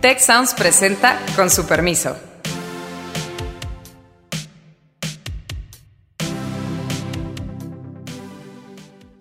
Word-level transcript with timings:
Tech 0.00 0.20
Sounds 0.20 0.54
presenta 0.54 1.18
con 1.34 1.50
su 1.50 1.66
permiso. 1.66 2.16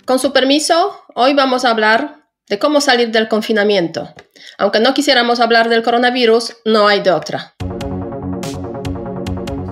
Con 0.06 0.20
su 0.20 0.32
permiso, 0.32 1.02
hoy 1.16 1.34
vamos 1.34 1.66
a 1.66 1.72
hablar 1.72 2.28
de 2.48 2.60
cómo 2.60 2.80
salir 2.80 3.10
del 3.10 3.28
confinamiento. 3.28 4.14
Aunque 4.60 4.80
no 4.80 4.94
quisiéramos 4.94 5.40
hablar 5.40 5.68
del 5.68 5.82
coronavirus, 5.82 6.58
no 6.64 6.88
hay 6.88 7.02
de 7.02 7.10
otra. 7.10 7.57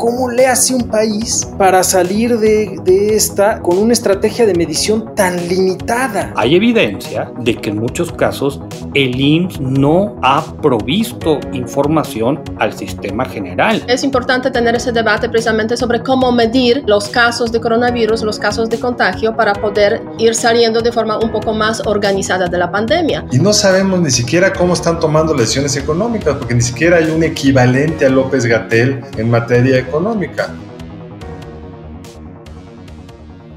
¿Cómo 0.06 0.30
le 0.30 0.46
hace 0.46 0.76
un 0.76 0.84
país 0.84 1.50
para 1.58 1.84
salir 1.84 2.38
de, 2.38 2.80
de, 2.84 3.16
esta 3.16 3.60
con 3.60 3.80
una 3.80 3.94
estrategia 3.94 4.46
de 4.46 4.54
medición 4.54 5.16
tan 5.16 5.36
limitada? 5.48 6.32
Hay 6.36 6.54
evidencia 6.54 7.32
de 7.40 7.56
que 7.56 7.72
en 7.72 7.80
muchos 7.80 8.12
casos 8.12 8.62
el 8.94 9.20
IMSS 9.20 9.60
no 9.62 10.16
ha 10.22 10.46
provisto 10.62 11.40
información 11.54 12.40
al 12.60 12.74
sistema 12.78 13.26
general. 13.26 13.84
Es 13.88 14.04
importante 14.04 14.52
tener 14.52 14.76
ese 14.76 14.92
debate 14.92 15.28
precisamente 15.28 15.76
sobre 15.76 16.04
cómo 16.04 16.32
medir 16.32 16.84
los 16.86 17.10
casos 17.10 17.52
de 17.52 17.60
coronavirus, 17.60 18.22
los 18.22 18.38
casos 18.38 18.70
de 18.70 18.80
contagio, 18.80 19.36
para 19.36 19.54
poder 19.54 20.04
ir 20.20 20.36
saliendo 20.36 20.82
de 20.82 20.92
forma 20.92 21.18
un 21.18 21.32
poco 21.32 21.52
más 21.52 21.82
organizada 21.84 22.46
de 22.46 22.60
la 22.60 22.72
pandemia. 22.72 23.26
Y 23.32 23.40
no 23.40 23.54
sabemos 23.54 24.00
ni 24.00 24.12
siquiera 24.12 24.54
cómo 24.54 24.76
están 24.76 25.00
tomando 25.00 25.34
lesiones 25.34 25.76
económicas, 25.76 26.36
porque 26.38 26.54
ni 26.54 26.62
siquiera 26.62 26.98
hay 26.98 27.10
un 27.10 27.24
equivalente 27.24 28.06
a 28.06 28.10
López 28.10 28.46
Gatel 28.46 29.04
en 29.18 29.32
materia 29.32 29.80
económica. 29.80 29.95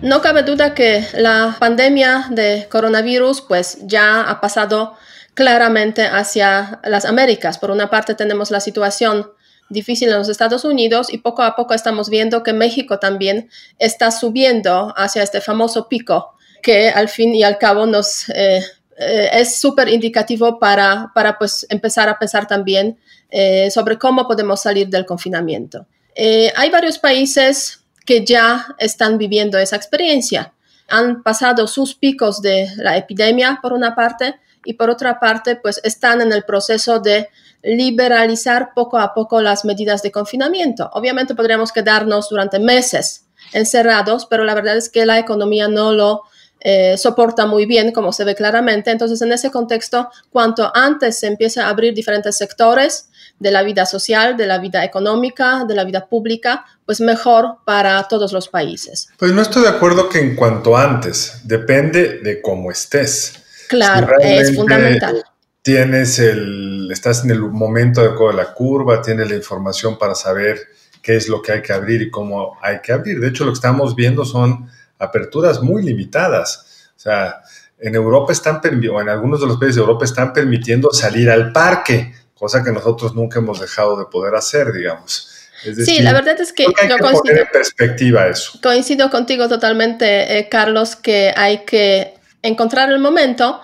No 0.01 0.23
cabe 0.23 0.43
duda 0.45 0.75
que 0.75 1.05
la 1.15 1.57
pandemia 1.59 2.27
de 2.31 2.69
coronavirus 2.71 3.41
pues 3.43 3.79
ya 3.83 4.23
ha 4.23 4.41
pasado 4.41 4.95
claramente 5.35 6.07
hacia 6.07 6.81
las 6.85 7.05
Américas. 7.05 7.59
Por 7.59 7.71
una 7.71 7.91
parte 7.91 8.15
tenemos 8.15 8.51
la 8.51 8.61
situación 8.61 9.31
difícil 9.69 10.09
en 10.09 10.19
los 10.19 10.29
Estados 10.29 10.65
Unidos 10.65 11.13
y 11.13 11.19
poco 11.19 11.43
a 11.43 11.57
poco 11.57 11.75
estamos 11.75 12.09
viendo 12.09 12.43
que 12.43 12.53
México 12.53 12.99
también 12.99 13.51
está 13.79 14.11
subiendo 14.11 14.95
hacia 14.97 15.23
este 15.23 15.41
famoso 15.41 15.89
pico 15.89 16.35
que 16.63 16.89
al 16.89 17.09
fin 17.09 17.35
y 17.35 17.43
al 17.43 17.59
cabo 17.59 17.87
nos 17.87 18.29
eh, 18.31 18.63
eh, 18.99 19.31
es 19.33 19.61
súper 19.61 19.89
indicativo 19.89 20.59
para, 20.59 21.13
pues 21.39 21.67
empezar 21.71 22.09
a 22.09 22.19
pensar 22.19 22.47
también 22.47 22.99
eh, 23.31 23.71
sobre 23.71 23.97
cómo 23.97 24.27
podemos 24.27 24.61
salir 24.61 24.89
del 24.89 25.07
confinamiento. 25.07 25.87
Eh, 26.21 26.53
hay 26.57 26.69
varios 26.69 26.99
países 26.99 27.85
que 28.05 28.25
ya 28.25 28.75
están 28.79 29.19
viviendo 29.19 29.57
esa 29.57 29.77
experiencia. 29.77 30.53
Han 30.89 31.23
pasado 31.23 31.69
sus 31.69 31.95
picos 31.95 32.43
de 32.43 32.69
la 32.77 32.97
epidemia, 32.97 33.61
por 33.63 33.73
una 33.73 33.95
parte, 33.95 34.35
y 34.65 34.73
por 34.73 34.91
otra 34.91 35.21
parte, 35.21 35.55
pues 35.55 35.81
están 35.85 36.21
en 36.21 36.33
el 36.33 36.43
proceso 36.43 36.99
de 36.99 37.29
liberalizar 37.63 38.75
poco 38.75 38.99
a 38.99 39.15
poco 39.15 39.41
las 39.41 39.65
medidas 39.65 40.03
de 40.03 40.11
confinamiento. 40.11 40.91
Obviamente 40.93 41.37
podríamos 41.37 41.71
quedarnos 41.71 42.31
durante 42.31 42.59
meses 42.59 43.27
encerrados, 43.53 44.27
pero 44.27 44.43
la 44.43 44.57
verdad 44.57 44.77
es 44.77 44.89
que 44.89 45.07
la 45.07 45.21
economía 45.21 45.69
no 45.69 45.93
lo 45.93 46.23
eh, 46.61 46.97
soporta 46.99 47.47
muy 47.47 47.67
bien, 47.67 47.93
como 47.93 48.13
se 48.13 48.25
ve 48.25 48.35
claramente. 48.35 48.91
Entonces, 48.91 49.23
en 49.23 49.33
ese 49.33 49.51
contexto, 49.51 50.09
cuanto 50.31 50.71
antes 50.75 51.19
se 51.19 51.27
empieza 51.27 51.67
a 51.67 51.71
abrir 51.71 51.95
diferentes 51.95 52.37
sectores 52.37 53.09
de 53.39 53.51
la 53.51 53.63
vida 53.63 53.87
social, 53.87 54.37
de 54.37 54.47
la 54.47 54.59
vida 54.59 54.85
económica, 54.85 55.65
de 55.67 55.75
la 55.75 55.85
vida 55.85 56.07
pública, 56.07 56.65
pues 56.85 57.01
mejor 57.01 57.59
para 57.65 58.03
todos 58.05 58.33
los 58.33 58.49
países. 58.49 59.09
Pues 59.17 59.33
no 59.33 59.43
estoy 59.43 59.63
de 59.63 59.69
acuerdo 59.69 60.09
que 60.09 60.19
en 60.19 60.35
cuanto 60.35 60.77
antes, 60.77 61.41
depende 61.45 62.19
de 62.19 62.43
cómo 62.43 62.71
estés. 62.71 63.35
Claro, 63.69 64.09
si 64.21 64.27
es 64.27 64.57
fundamental. 64.57 65.23
Tienes 65.63 66.19
el, 66.19 66.89
estás 66.91 67.25
en 67.25 67.31
el 67.31 67.41
momento 67.41 68.01
de 68.01 68.35
la 68.35 68.55
curva, 68.55 69.03
tienes 69.03 69.29
la 69.29 69.37
información 69.37 69.99
para 69.99 70.15
saber 70.15 70.59
qué 71.03 71.17
es 71.17 71.29
lo 71.29 71.43
que 71.43 71.53
hay 71.53 71.63
que 71.63 71.73
abrir 71.73 72.03
y 72.03 72.11
cómo 72.11 72.57
hay 72.63 72.81
que 72.81 72.93
abrir. 72.93 73.21
De 73.21 73.29
hecho, 73.29 73.45
lo 73.45 73.53
que 73.53 73.57
estamos 73.57 73.95
viendo 73.95 74.25
son 74.25 74.71
aperturas 74.99 75.63
muy 75.63 75.83
limitadas. 75.83 76.91
O 76.97 77.01
sea, 77.01 77.43
en 77.81 77.95
Europa 77.95 78.33
están, 78.33 78.61
o 78.93 79.01
en 79.01 79.09
algunos 79.09 79.41
de 79.41 79.47
los 79.47 79.57
países 79.57 79.77
de 79.77 79.83
Europa 79.83 80.05
están 80.05 80.33
permitiendo 80.33 80.91
salir 80.93 81.31
al 81.31 81.53
parque, 81.53 82.15
cosa 82.35 82.63
que 82.63 82.73
nosotros 82.73 83.15
nunca 83.15 83.39
hemos 83.39 83.61
dejado 83.61 83.99
de 83.99 84.07
poder 84.07 84.35
hacer, 84.35 84.73
digamos. 84.73 85.29
sí, 85.63 86.01
la 86.01 86.13
verdad 86.13 86.41
es 86.41 86.53
que, 86.53 86.65
hay 86.65 86.89
que 86.89 86.99
coincido, 86.99 87.23
poner 87.23 87.39
en 87.39 87.49
perspectiva 87.53 88.27
eso. 88.27 88.59
Coincido 88.63 89.11
contigo 89.11 89.49
totalmente, 89.49 90.39
eh, 90.39 90.49
Carlos, 90.49 90.97
que 90.97 91.33
hay 91.37 91.65
que 91.65 92.15
encontrar 92.43 92.91
el 92.91 92.99
momento, 92.99 93.61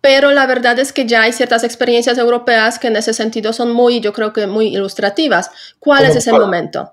pero 0.00 0.32
la 0.32 0.46
verdad 0.46 0.78
es 0.78 0.92
que 0.92 1.06
ya 1.06 1.22
hay 1.22 1.32
ciertas 1.32 1.64
experiencias 1.64 2.18
europeas 2.18 2.78
que 2.78 2.88
en 2.88 2.96
ese 2.96 3.14
sentido 3.14 3.52
son 3.52 3.72
muy, 3.72 4.00
yo 4.00 4.12
creo 4.12 4.32
que 4.32 4.46
muy 4.46 4.66
ilustrativas. 4.66 5.50
¿Cuál 5.78 6.04
es 6.04 6.16
ese 6.16 6.30
cuál? 6.30 6.42
momento? 6.42 6.92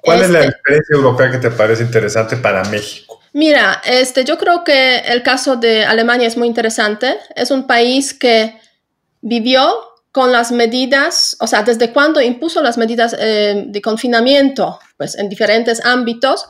¿Cuál 0.00 0.20
este, 0.20 0.26
es 0.26 0.32
la 0.32 0.44
experiencia 0.50 0.94
europea 0.94 1.30
que 1.30 1.38
te 1.38 1.50
parece 1.50 1.82
interesante 1.82 2.36
para 2.36 2.62
México? 2.64 3.13
Mira, 3.34 3.82
este, 3.84 4.24
yo 4.24 4.38
creo 4.38 4.62
que 4.62 4.98
el 4.98 5.24
caso 5.24 5.56
de 5.56 5.84
Alemania 5.84 6.28
es 6.28 6.36
muy 6.36 6.46
interesante. 6.46 7.18
Es 7.34 7.50
un 7.50 7.66
país 7.66 8.14
que 8.14 8.60
vivió 9.22 9.74
con 10.12 10.30
las 10.30 10.52
medidas, 10.52 11.36
o 11.40 11.48
sea, 11.48 11.64
desde 11.64 11.92
cuando 11.92 12.20
impuso 12.20 12.62
las 12.62 12.78
medidas 12.78 13.16
eh, 13.18 13.64
de 13.66 13.82
confinamiento, 13.82 14.78
pues 14.96 15.18
en 15.18 15.28
diferentes 15.28 15.84
ámbitos, 15.84 16.46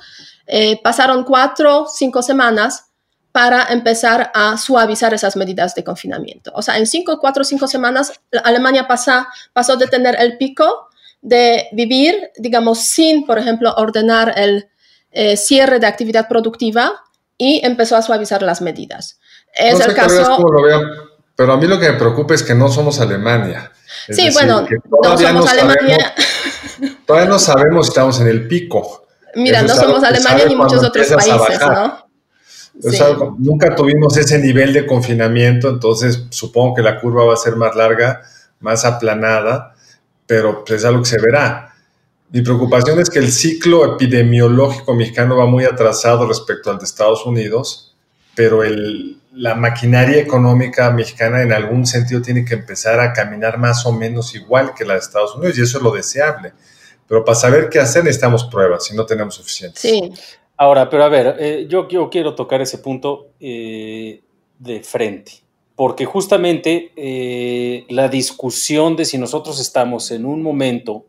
eh, 0.46 0.78
pasaron 0.82 1.24
cuatro, 1.24 1.86
cinco 1.90 2.20
semanas 2.20 2.84
para 3.32 3.64
empezar 3.70 4.30
a 4.34 4.58
suavizar 4.58 5.14
esas 5.14 5.36
medidas 5.36 5.74
de 5.74 5.84
confinamiento. 5.84 6.52
O 6.54 6.60
sea, 6.60 6.76
en 6.76 6.86
cinco, 6.86 7.18
cuatro, 7.18 7.44
cinco 7.44 7.66
semanas, 7.66 8.12
Alemania 8.44 8.86
pasa, 8.86 9.26
pasó 9.54 9.78
de 9.78 9.86
tener 9.86 10.16
el 10.20 10.36
pico 10.36 10.88
de 11.22 11.66
vivir, 11.72 12.30
digamos, 12.36 12.80
sin, 12.80 13.24
por 13.24 13.38
ejemplo, 13.38 13.72
ordenar 13.78 14.34
el 14.38 14.68
eh, 15.14 15.36
cierre 15.36 15.78
de 15.78 15.86
actividad 15.86 16.28
productiva 16.28 16.92
y 17.38 17.64
empezó 17.64 17.96
a 17.96 18.02
suavizar 18.02 18.42
las 18.42 18.60
medidas. 18.60 19.18
Es 19.54 19.74
no 19.78 19.84
sé 19.84 19.90
el 19.90 19.96
caso... 19.96 20.38
Lo 20.38 21.04
pero 21.36 21.52
a 21.52 21.56
mí 21.56 21.66
lo 21.66 21.80
que 21.80 21.90
me 21.90 21.98
preocupa 21.98 22.34
es 22.34 22.42
que 22.42 22.54
no 22.54 22.68
somos 22.68 23.00
Alemania. 23.00 23.72
Es 24.06 24.16
sí, 24.16 24.26
decir, 24.26 24.32
bueno, 24.34 24.62
no 24.62 24.98
todavía 25.02 25.28
somos 25.28 25.50
Alemania. 25.50 26.14
Sabemos, 26.16 26.96
todavía 27.06 27.28
no 27.28 27.38
sabemos 27.38 27.86
si 27.86 27.90
estamos 27.90 28.20
en 28.20 28.28
el 28.28 28.46
pico. 28.46 29.06
Mira, 29.34 29.60
Eso 29.60 29.74
no 29.74 29.82
somos 29.82 30.04
Alemania 30.04 30.44
ni 30.46 30.54
muchos 30.54 30.84
otros 30.84 31.08
países. 31.08 31.60
¿no? 31.60 32.04
O 32.82 32.90
Sí. 32.90 32.96
sea, 32.96 33.16
nunca 33.38 33.74
tuvimos 33.74 34.16
ese 34.16 34.38
nivel 34.38 34.72
de 34.72 34.86
confinamiento, 34.86 35.68
entonces 35.68 36.24
supongo 36.30 36.74
que 36.74 36.82
la 36.82 37.00
curva 37.00 37.24
va 37.24 37.34
a 37.34 37.36
ser 37.36 37.56
más 37.56 37.74
larga, 37.76 38.22
más 38.60 38.84
aplanada, 38.84 39.74
pero 40.26 40.64
pues 40.64 40.80
es 40.80 40.84
algo 40.84 41.02
que 41.02 41.08
se 41.08 41.20
verá. 41.20 41.73
Mi 42.30 42.42
preocupación 42.42 42.98
es 42.98 43.10
que 43.10 43.20
el 43.20 43.30
ciclo 43.30 43.94
epidemiológico 43.94 44.94
mexicano 44.94 45.36
va 45.36 45.46
muy 45.46 45.64
atrasado 45.64 46.26
respecto 46.26 46.70
al 46.70 46.78
de 46.78 46.84
Estados 46.84 47.24
Unidos, 47.24 47.94
pero 48.34 48.64
el, 48.64 49.18
la 49.32 49.54
maquinaria 49.54 50.20
económica 50.20 50.90
mexicana 50.90 51.42
en 51.42 51.52
algún 51.52 51.86
sentido 51.86 52.20
tiene 52.22 52.44
que 52.44 52.54
empezar 52.54 52.98
a 52.98 53.12
caminar 53.12 53.58
más 53.58 53.86
o 53.86 53.92
menos 53.92 54.34
igual 54.34 54.74
que 54.74 54.84
la 54.84 54.94
de 54.94 55.00
Estados 55.00 55.36
Unidos 55.36 55.58
y 55.58 55.62
eso 55.62 55.78
es 55.78 55.84
lo 55.84 55.92
deseable. 55.92 56.52
Pero 57.06 57.24
para 57.24 57.36
saber 57.36 57.68
qué 57.68 57.78
hacer 57.78 58.02
necesitamos 58.02 58.44
pruebas 58.44 58.90
y 58.90 58.96
no 58.96 59.06
tenemos 59.06 59.34
suficientes. 59.34 59.80
Sí, 59.80 60.10
Ahora, 60.56 60.88
pero 60.88 61.04
a 61.04 61.08
ver, 61.08 61.36
eh, 61.38 61.66
yo, 61.68 61.88
yo 61.88 62.08
quiero 62.08 62.34
tocar 62.34 62.62
ese 62.62 62.78
punto 62.78 63.30
eh, 63.40 64.22
de 64.58 64.82
frente, 64.82 65.32
porque 65.74 66.04
justamente 66.04 66.92
eh, 66.96 67.84
la 67.88 68.08
discusión 68.08 68.94
de 68.94 69.04
si 69.04 69.18
nosotros 69.18 69.58
estamos 69.60 70.10
en 70.12 70.24
un 70.24 70.42
momento 70.42 71.06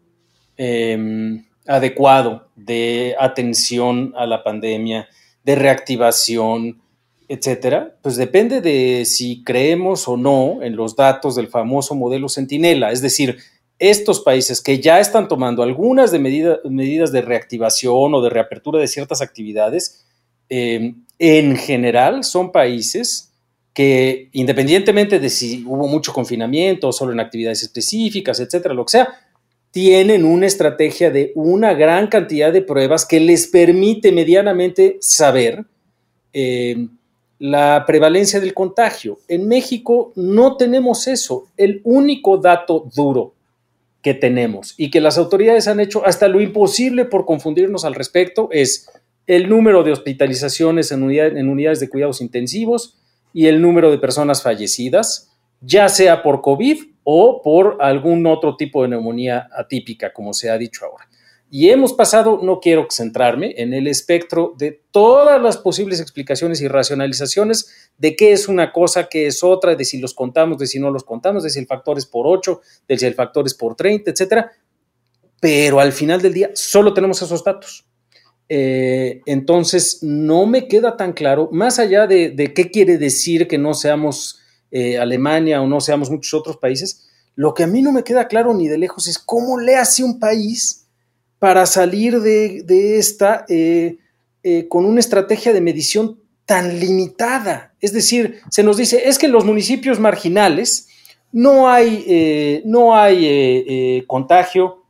eh, 0.58 1.44
adecuado 1.68 2.48
de 2.56 3.16
atención 3.20 4.14
a 4.16 4.26
la 4.26 4.44
pandemia, 4.44 5.08
de 5.44 5.56
reactivación, 5.56 6.82
etcétera, 7.28 7.96
pues 8.02 8.18
depende 8.18 8.62
de 8.62 9.06
si 9.06 9.44
creemos 9.44 10.08
o 10.08 10.18
no 10.18 10.62
en 10.62 10.76
los 10.76 10.96
datos 10.96 11.36
del 11.36 11.48
famoso 11.48 11.96
modelo 11.96 12.30
Centinela, 12.30 12.92
es 12.92 13.02
decir, 13.02 13.38
estos 13.78 14.22
países 14.22 14.62
que 14.62 14.80
ya 14.80 15.00
están 15.00 15.28
tomando 15.28 15.62
algunas 15.62 16.12
de 16.12 16.20
medida, 16.20 16.60
medidas 16.64 17.12
de 17.12 17.22
reactivación 17.22 18.14
o 18.14 18.22
de 18.22 18.30
reapertura 18.30 18.80
de 18.80 18.88
ciertas 18.88 19.22
actividades, 19.22 20.06
eh, 20.50 20.94
en 21.20 21.56
general 21.58 22.24
son 22.24 22.52
países 22.52 23.34
que 23.74 24.30
independientemente 24.32 25.20
de 25.20 25.30
si 25.30 25.64
hubo 25.66 25.88
mucho 25.88 26.14
confinamiento 26.14 26.94
solo 26.94 27.12
en 27.12 27.20
actividades 27.20 27.64
específicas, 27.64 28.40
etcétera, 28.40 28.74
lo 28.74 28.86
que 28.86 28.92
sea, 28.92 29.10
tienen 29.76 30.24
una 30.24 30.46
estrategia 30.46 31.12
de 31.12 31.34
una 31.36 31.74
gran 31.74 32.08
cantidad 32.08 32.54
de 32.54 32.62
pruebas 32.62 33.06
que 33.06 33.20
les 33.20 33.48
permite 33.48 34.14
medianamente 34.14 34.96
saber 35.02 35.66
eh, 36.32 36.88
la 37.40 37.84
prevalencia 37.86 38.40
del 38.40 38.54
contagio. 38.54 39.20
En 39.28 39.50
México 39.50 40.14
no 40.16 40.56
tenemos 40.56 41.08
eso. 41.08 41.48
El 41.58 41.82
único 41.84 42.38
dato 42.38 42.90
duro 42.96 43.34
que 44.02 44.14
tenemos 44.14 44.76
y 44.78 44.90
que 44.90 45.02
las 45.02 45.18
autoridades 45.18 45.68
han 45.68 45.82
hecho 45.82 46.06
hasta 46.06 46.30
lo 46.30 46.40
imposible 46.40 47.04
por 47.04 47.26
confundirnos 47.26 47.84
al 47.84 47.96
respecto 47.96 48.48
es 48.54 48.90
el 49.28 49.50
número 49.50 49.84
de 49.84 49.92
hospitalizaciones 49.92 50.94
en, 50.94 51.04
unidad, 51.04 51.36
en 51.36 51.50
unidades 51.50 51.82
de 51.82 51.90
cuidados 51.90 52.22
intensivos 52.22 52.98
y 53.34 53.48
el 53.48 53.62
número 53.62 53.92
de 53.92 53.98
personas 53.98 54.42
fallecidas, 54.42 55.34
ya 55.60 55.90
sea 55.90 56.24
por 56.24 56.40
COVID 56.40 56.95
o 57.06 57.42
por 57.42 57.78
algún 57.80 58.28
otro 58.28 58.58
tipo 58.58 58.82
de 58.82 58.90
neumonía 58.90 59.48
atípica, 59.56 60.12
como 60.12 60.34
se 60.34 60.50
ha 60.50 60.58
dicho 60.58 60.86
ahora. 60.86 61.08
Y 61.50 61.70
hemos 61.70 61.94
pasado, 61.94 62.40
no 62.42 62.60
quiero 62.60 62.88
centrarme 62.90 63.54
en 63.58 63.74
el 63.74 63.88
espectro 63.88 64.56
de 64.58 64.82
todas 64.92 65.42
las 65.42 65.58
posibles 65.58 66.02
explicaciones 66.02 66.60
y 66.60 66.68
racionalizaciones 66.68 67.92
de 67.98 68.16
qué 68.16 68.34
es 68.34 68.48
una 68.48 68.74
cosa, 68.74 69.08
qué 69.10 69.28
es 69.28 69.44
otra, 69.44 69.76
de 69.76 69.86
si 69.86 70.00
los 70.00 70.14
contamos, 70.14 70.58
de 70.58 70.68
si 70.68 70.80
no 70.80 70.92
los 70.92 71.04
contamos, 71.04 71.44
de 71.44 71.52
si 71.52 71.60
el 71.60 71.68
factor 71.68 71.98
es 71.98 72.08
por 72.08 72.26
8, 72.28 72.62
de 72.88 72.98
si 72.98 73.06
el 73.06 73.14
factor 73.14 73.46
es 73.46 73.54
por 73.54 73.76
30, 73.76 74.12
etcétera. 74.12 74.52
Pero 75.40 75.80
al 75.80 75.94
final 75.94 76.22
del 76.22 76.34
día 76.34 76.50
solo 76.56 76.94
tenemos 76.94 77.22
esos 77.22 77.44
datos. 77.44 77.86
Eh, 78.50 79.22
entonces, 79.26 80.00
no 80.02 80.46
me 80.46 80.68
queda 80.68 80.98
tan 80.98 81.14
claro, 81.14 81.50
más 81.52 81.80
allá 81.80 82.08
de, 82.08 82.52
qué 82.56 82.70
quiere 82.70 82.98
decir 82.98 83.48
que 83.48 83.58
no 83.58 83.74
seamos 83.74 84.40
eh, 84.72 84.98
Alemania 84.98 85.62
o 85.62 85.68
no 85.68 85.82
seamos 85.82 86.10
muchos 86.10 86.34
otros 86.34 86.58
países, 86.58 87.08
lo 87.36 87.54
que 87.54 87.64
a 87.64 87.68
mí 87.68 87.82
no 87.82 87.92
me 87.92 88.04
queda 88.04 88.28
claro 88.28 88.54
ni 88.54 88.68
de 88.68 88.78
lejos 88.78 89.08
es 89.08 89.20
cómo 89.20 89.60
le 89.60 89.76
hace 89.76 90.04
un 90.04 90.20
país 90.20 90.88
para 91.40 91.66
salir 91.66 92.22
de, 92.22 92.98
esta 92.98 93.46
eh, 93.50 93.98
con 94.70 94.86
una 94.86 95.00
estrategia 95.00 95.54
de 95.54 95.62
medición 95.62 96.20
tan 96.46 96.80
limitada. 96.80 97.74
Es 97.82 97.92
decir, 97.94 98.40
se 98.50 98.64
nos 98.64 98.78
dice, 98.78 99.10
es 99.10 99.18
que 99.18 99.26
en 99.26 99.32
los 99.32 99.46
municipios 99.46 100.00
marginales 100.00 100.88
no 101.32 101.68
hay, 101.68 102.62
no 102.66 102.96
hay 102.96 104.06
contagio, 104.08 104.86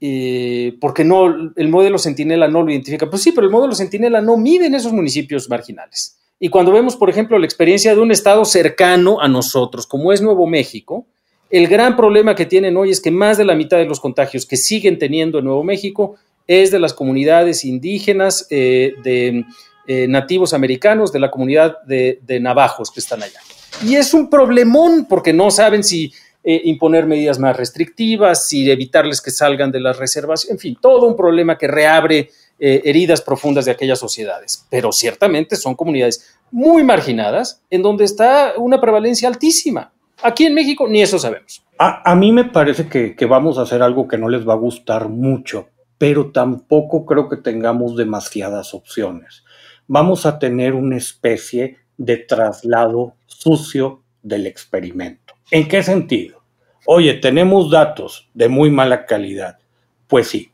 eh, 0.00 0.76
porque 0.80 1.04
no, 1.04 1.52
el 1.56 1.68
modelo 1.68 1.98
Centinela 1.98 2.48
no 2.48 2.62
lo 2.62 2.70
identifica. 2.70 3.08
Pues 3.08 3.22
sí, 3.22 3.32
pero 3.32 3.46
el 3.46 3.52
modelo 3.52 3.74
Centinela 3.74 4.20
no 4.20 4.36
mide 4.36 4.66
en 4.66 4.74
esos 4.74 4.92
municipios 4.92 5.48
marginales. 5.48 6.18
Y 6.38 6.48
cuando 6.48 6.72
vemos, 6.72 6.96
por 6.96 7.08
ejemplo, 7.08 7.38
la 7.38 7.46
experiencia 7.46 7.94
de 7.94 8.00
un 8.00 8.10
estado 8.10 8.44
cercano 8.44 9.20
a 9.20 9.28
nosotros, 9.28 9.86
como 9.86 10.12
es 10.12 10.20
Nuevo 10.20 10.46
México, 10.46 11.06
el 11.48 11.68
gran 11.68 11.96
problema 11.96 12.34
que 12.34 12.44
tienen 12.44 12.76
hoy 12.76 12.90
es 12.90 13.00
que 13.00 13.10
más 13.10 13.38
de 13.38 13.44
la 13.44 13.54
mitad 13.54 13.78
de 13.78 13.86
los 13.86 14.00
contagios 14.00 14.46
que 14.46 14.56
siguen 14.56 14.98
teniendo 14.98 15.38
en 15.38 15.44
Nuevo 15.44 15.64
México 15.64 16.16
es 16.46 16.70
de 16.70 16.78
las 16.78 16.92
comunidades 16.92 17.64
indígenas, 17.64 18.46
eh, 18.50 18.94
de 19.02 19.44
eh, 19.86 20.08
nativos 20.08 20.52
americanos, 20.52 21.12
de 21.12 21.20
la 21.20 21.30
comunidad 21.30 21.78
de, 21.84 22.18
navajos 22.40 22.90
que 22.90 23.00
están 23.00 23.22
allá. 23.22 23.40
Y 23.84 23.94
es 23.94 24.12
un 24.12 24.28
problemón 24.28 25.06
porque 25.08 25.32
no 25.32 25.50
saben 25.50 25.84
si 25.84 26.12
eh, 26.42 26.62
imponer 26.64 27.06
medidas 27.06 27.38
más 27.38 27.56
restrictivas 27.56 28.52
y 28.52 28.70
evitarles 28.70 29.20
que 29.20 29.30
salgan 29.30 29.70
de 29.70 29.80
las 29.80 29.98
reservas, 29.98 30.48
en 30.50 30.58
fin, 30.58 30.76
todo 30.80 31.06
un 31.06 31.16
problema 31.16 31.56
que 31.56 31.68
reabre 31.68 32.30
eh, 32.58 32.82
heridas 32.84 33.20
profundas 33.20 33.64
de 33.64 33.70
aquellas 33.70 33.98
sociedades. 33.98 34.66
Pero 34.70 34.92
ciertamente 34.92 35.56
son 35.56 35.74
comunidades 35.74 36.36
muy 36.50 36.82
marginadas 36.82 37.62
en 37.70 37.82
donde 37.82 38.04
está 38.04 38.54
una 38.56 38.80
prevalencia 38.80 39.28
altísima. 39.28 39.92
Aquí 40.22 40.46
en 40.46 40.54
México 40.54 40.88
ni 40.88 41.02
eso 41.02 41.18
sabemos. 41.18 41.62
A, 41.78 42.14
mí 42.14 42.32
me 42.32 42.44
parece 42.44 42.88
que, 42.88 43.14
que 43.14 43.26
vamos 43.26 43.58
a 43.58 43.62
hacer 43.62 43.82
algo 43.82 44.08
que 44.08 44.16
no 44.16 44.30
les 44.30 44.48
va 44.48 44.54
a 44.54 44.56
gustar 44.56 45.10
mucho, 45.10 45.68
pero 45.98 46.30
tampoco 46.30 47.04
creo 47.04 47.28
que 47.28 47.36
tengamos 47.36 47.96
demasiadas 47.96 48.72
opciones. 48.72 49.44
Vamos 49.86 50.24
a 50.24 50.38
tener 50.38 50.72
una 50.72 50.96
especie 50.96 51.76
de 51.98 52.16
traslado 52.16 53.14
sucio 53.26 54.02
del 54.22 54.46
experimento. 54.46 55.34
¿En 55.50 55.68
qué 55.68 55.82
sentido? 55.82 56.42
Oye, 56.86 57.14
tenemos 57.14 57.70
datos 57.70 58.28
de 58.32 58.48
muy 58.48 58.70
mala 58.70 59.06
calidad. 59.06 59.58
Pues 60.06 60.28
sí, 60.28 60.50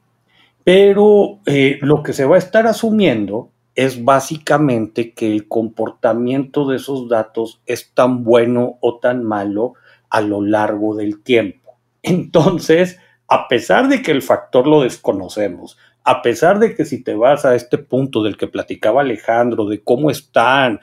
pero 0.65 1.41
eh, 1.47 1.79
lo 1.83 2.03
que 2.03 2.13
se 2.13 2.25
va 2.25 2.37
a 2.37 2.39
estar 2.39 2.67
asumiendo 2.67 3.51
es 3.75 4.05
básicamente 4.05 5.15
que 5.15 5.33
el 5.33 5.49
comportamiento 5.49 6.69
de 6.69 6.77
esos 6.77 7.09
datos 7.09 7.63
es 7.67 7.93
tan 7.95 8.23
bueno 8.23 8.79
o 8.81 8.99
tan 8.99 9.25
malo 9.25 9.75
a 10.11 10.21
lo 10.21 10.43
largo 10.43 10.95
del 10.95 11.23
tiempo. 11.23 11.79
Entonces, 12.03 12.99
a 13.29 13.49
pesar 13.49 13.89
de 13.89 14.03
que 14.03 14.11
el 14.11 14.23
factor 14.23 14.67
lo 14.67 14.83
desconocemos, 14.83 15.79
a 16.05 16.21
pesar 16.21 16.59
de 16.59 16.75
que 16.75 16.85
si 16.85 17.03
te 17.03 17.15
vas 17.15 17.45
a 17.45 17.55
este 17.55 17.79
punto 17.79 18.23
del 18.23 18.37
que 18.37 18.49
platicaba 18.49 19.03
Alejandro, 19.03 19.67
de 19.67 19.83
cómo 19.83 20.11
están 20.11 20.81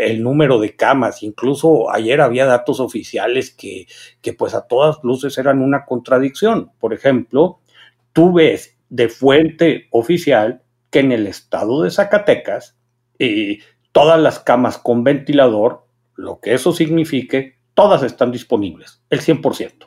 el 0.00 0.22
número 0.22 0.58
de 0.58 0.74
camas, 0.74 1.22
incluso 1.22 1.90
ayer 1.90 2.20
había 2.20 2.44
datos 2.44 2.80
oficiales 2.80 3.52
que, 3.52 3.86
que 4.20 4.32
pues 4.32 4.54
a 4.54 4.66
todas 4.66 4.98
luces 5.04 5.38
eran 5.38 5.62
una 5.62 5.84
contradicción. 5.84 6.72
Por 6.80 6.92
ejemplo, 6.92 7.60
tú 8.12 8.32
ves 8.32 8.76
de 8.92 9.08
fuente 9.08 9.88
oficial 9.90 10.62
que 10.90 11.00
en 11.00 11.12
el 11.12 11.26
estado 11.26 11.82
de 11.82 11.90
Zacatecas 11.90 12.76
eh, 13.18 13.60
todas 13.90 14.20
las 14.20 14.38
camas 14.38 14.76
con 14.76 15.02
ventilador, 15.02 15.86
lo 16.14 16.40
que 16.40 16.52
eso 16.52 16.74
signifique, 16.74 17.56
todas 17.72 18.02
están 18.02 18.30
disponibles, 18.30 19.02
el 19.08 19.20
100% 19.20 19.86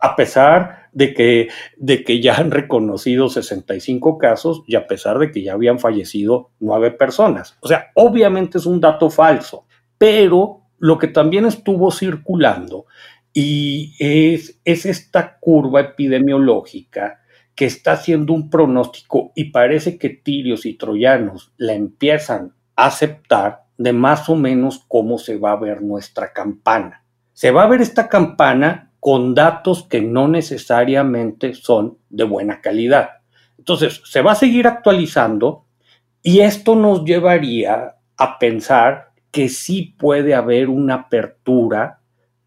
a 0.00 0.16
pesar 0.16 0.90
de 0.92 1.14
que, 1.14 1.48
de 1.78 2.04
que 2.04 2.20
ya 2.20 2.36
han 2.36 2.50
reconocido 2.50 3.30
65 3.30 4.18
casos 4.18 4.62
y 4.66 4.74
a 4.74 4.86
pesar 4.86 5.18
de 5.18 5.32
que 5.32 5.42
ya 5.42 5.54
habían 5.54 5.78
fallecido 5.78 6.50
nueve 6.60 6.90
personas. 6.90 7.56
O 7.60 7.68
sea, 7.68 7.86
obviamente 7.94 8.58
es 8.58 8.66
un 8.66 8.80
dato 8.80 9.08
falso, 9.08 9.64
pero 9.96 10.60
lo 10.78 10.98
que 10.98 11.08
también 11.08 11.46
estuvo 11.46 11.90
circulando 11.90 12.84
y 13.32 13.94
es, 13.98 14.60
es 14.66 14.84
esta 14.84 15.38
curva 15.38 15.80
epidemiológica 15.80 17.20
que 17.54 17.66
está 17.66 17.92
haciendo 17.92 18.32
un 18.32 18.50
pronóstico 18.50 19.32
y 19.34 19.50
parece 19.50 19.98
que 19.98 20.10
tirios 20.10 20.66
y 20.66 20.74
troyanos 20.74 21.52
la 21.56 21.74
empiezan 21.74 22.54
a 22.76 22.86
aceptar 22.86 23.64
de 23.78 23.92
más 23.92 24.28
o 24.28 24.36
menos 24.36 24.84
cómo 24.88 25.18
se 25.18 25.36
va 25.36 25.52
a 25.52 25.56
ver 25.56 25.82
nuestra 25.82 26.32
campana. 26.32 27.04
Se 27.32 27.50
va 27.50 27.64
a 27.64 27.68
ver 27.68 27.80
esta 27.80 28.08
campana 28.08 28.92
con 29.00 29.34
datos 29.34 29.84
que 29.84 30.00
no 30.00 30.28
necesariamente 30.28 31.54
son 31.54 31.98
de 32.08 32.24
buena 32.24 32.60
calidad. 32.60 33.10
Entonces, 33.58 34.00
se 34.04 34.22
va 34.22 34.32
a 34.32 34.36
seguir 34.36 34.66
actualizando 34.66 35.66
y 36.22 36.40
esto 36.40 36.74
nos 36.74 37.04
llevaría 37.04 37.96
a 38.16 38.38
pensar 38.38 39.12
que 39.30 39.48
sí 39.48 39.94
puede 39.98 40.34
haber 40.34 40.68
una 40.68 40.94
apertura 40.94 42.00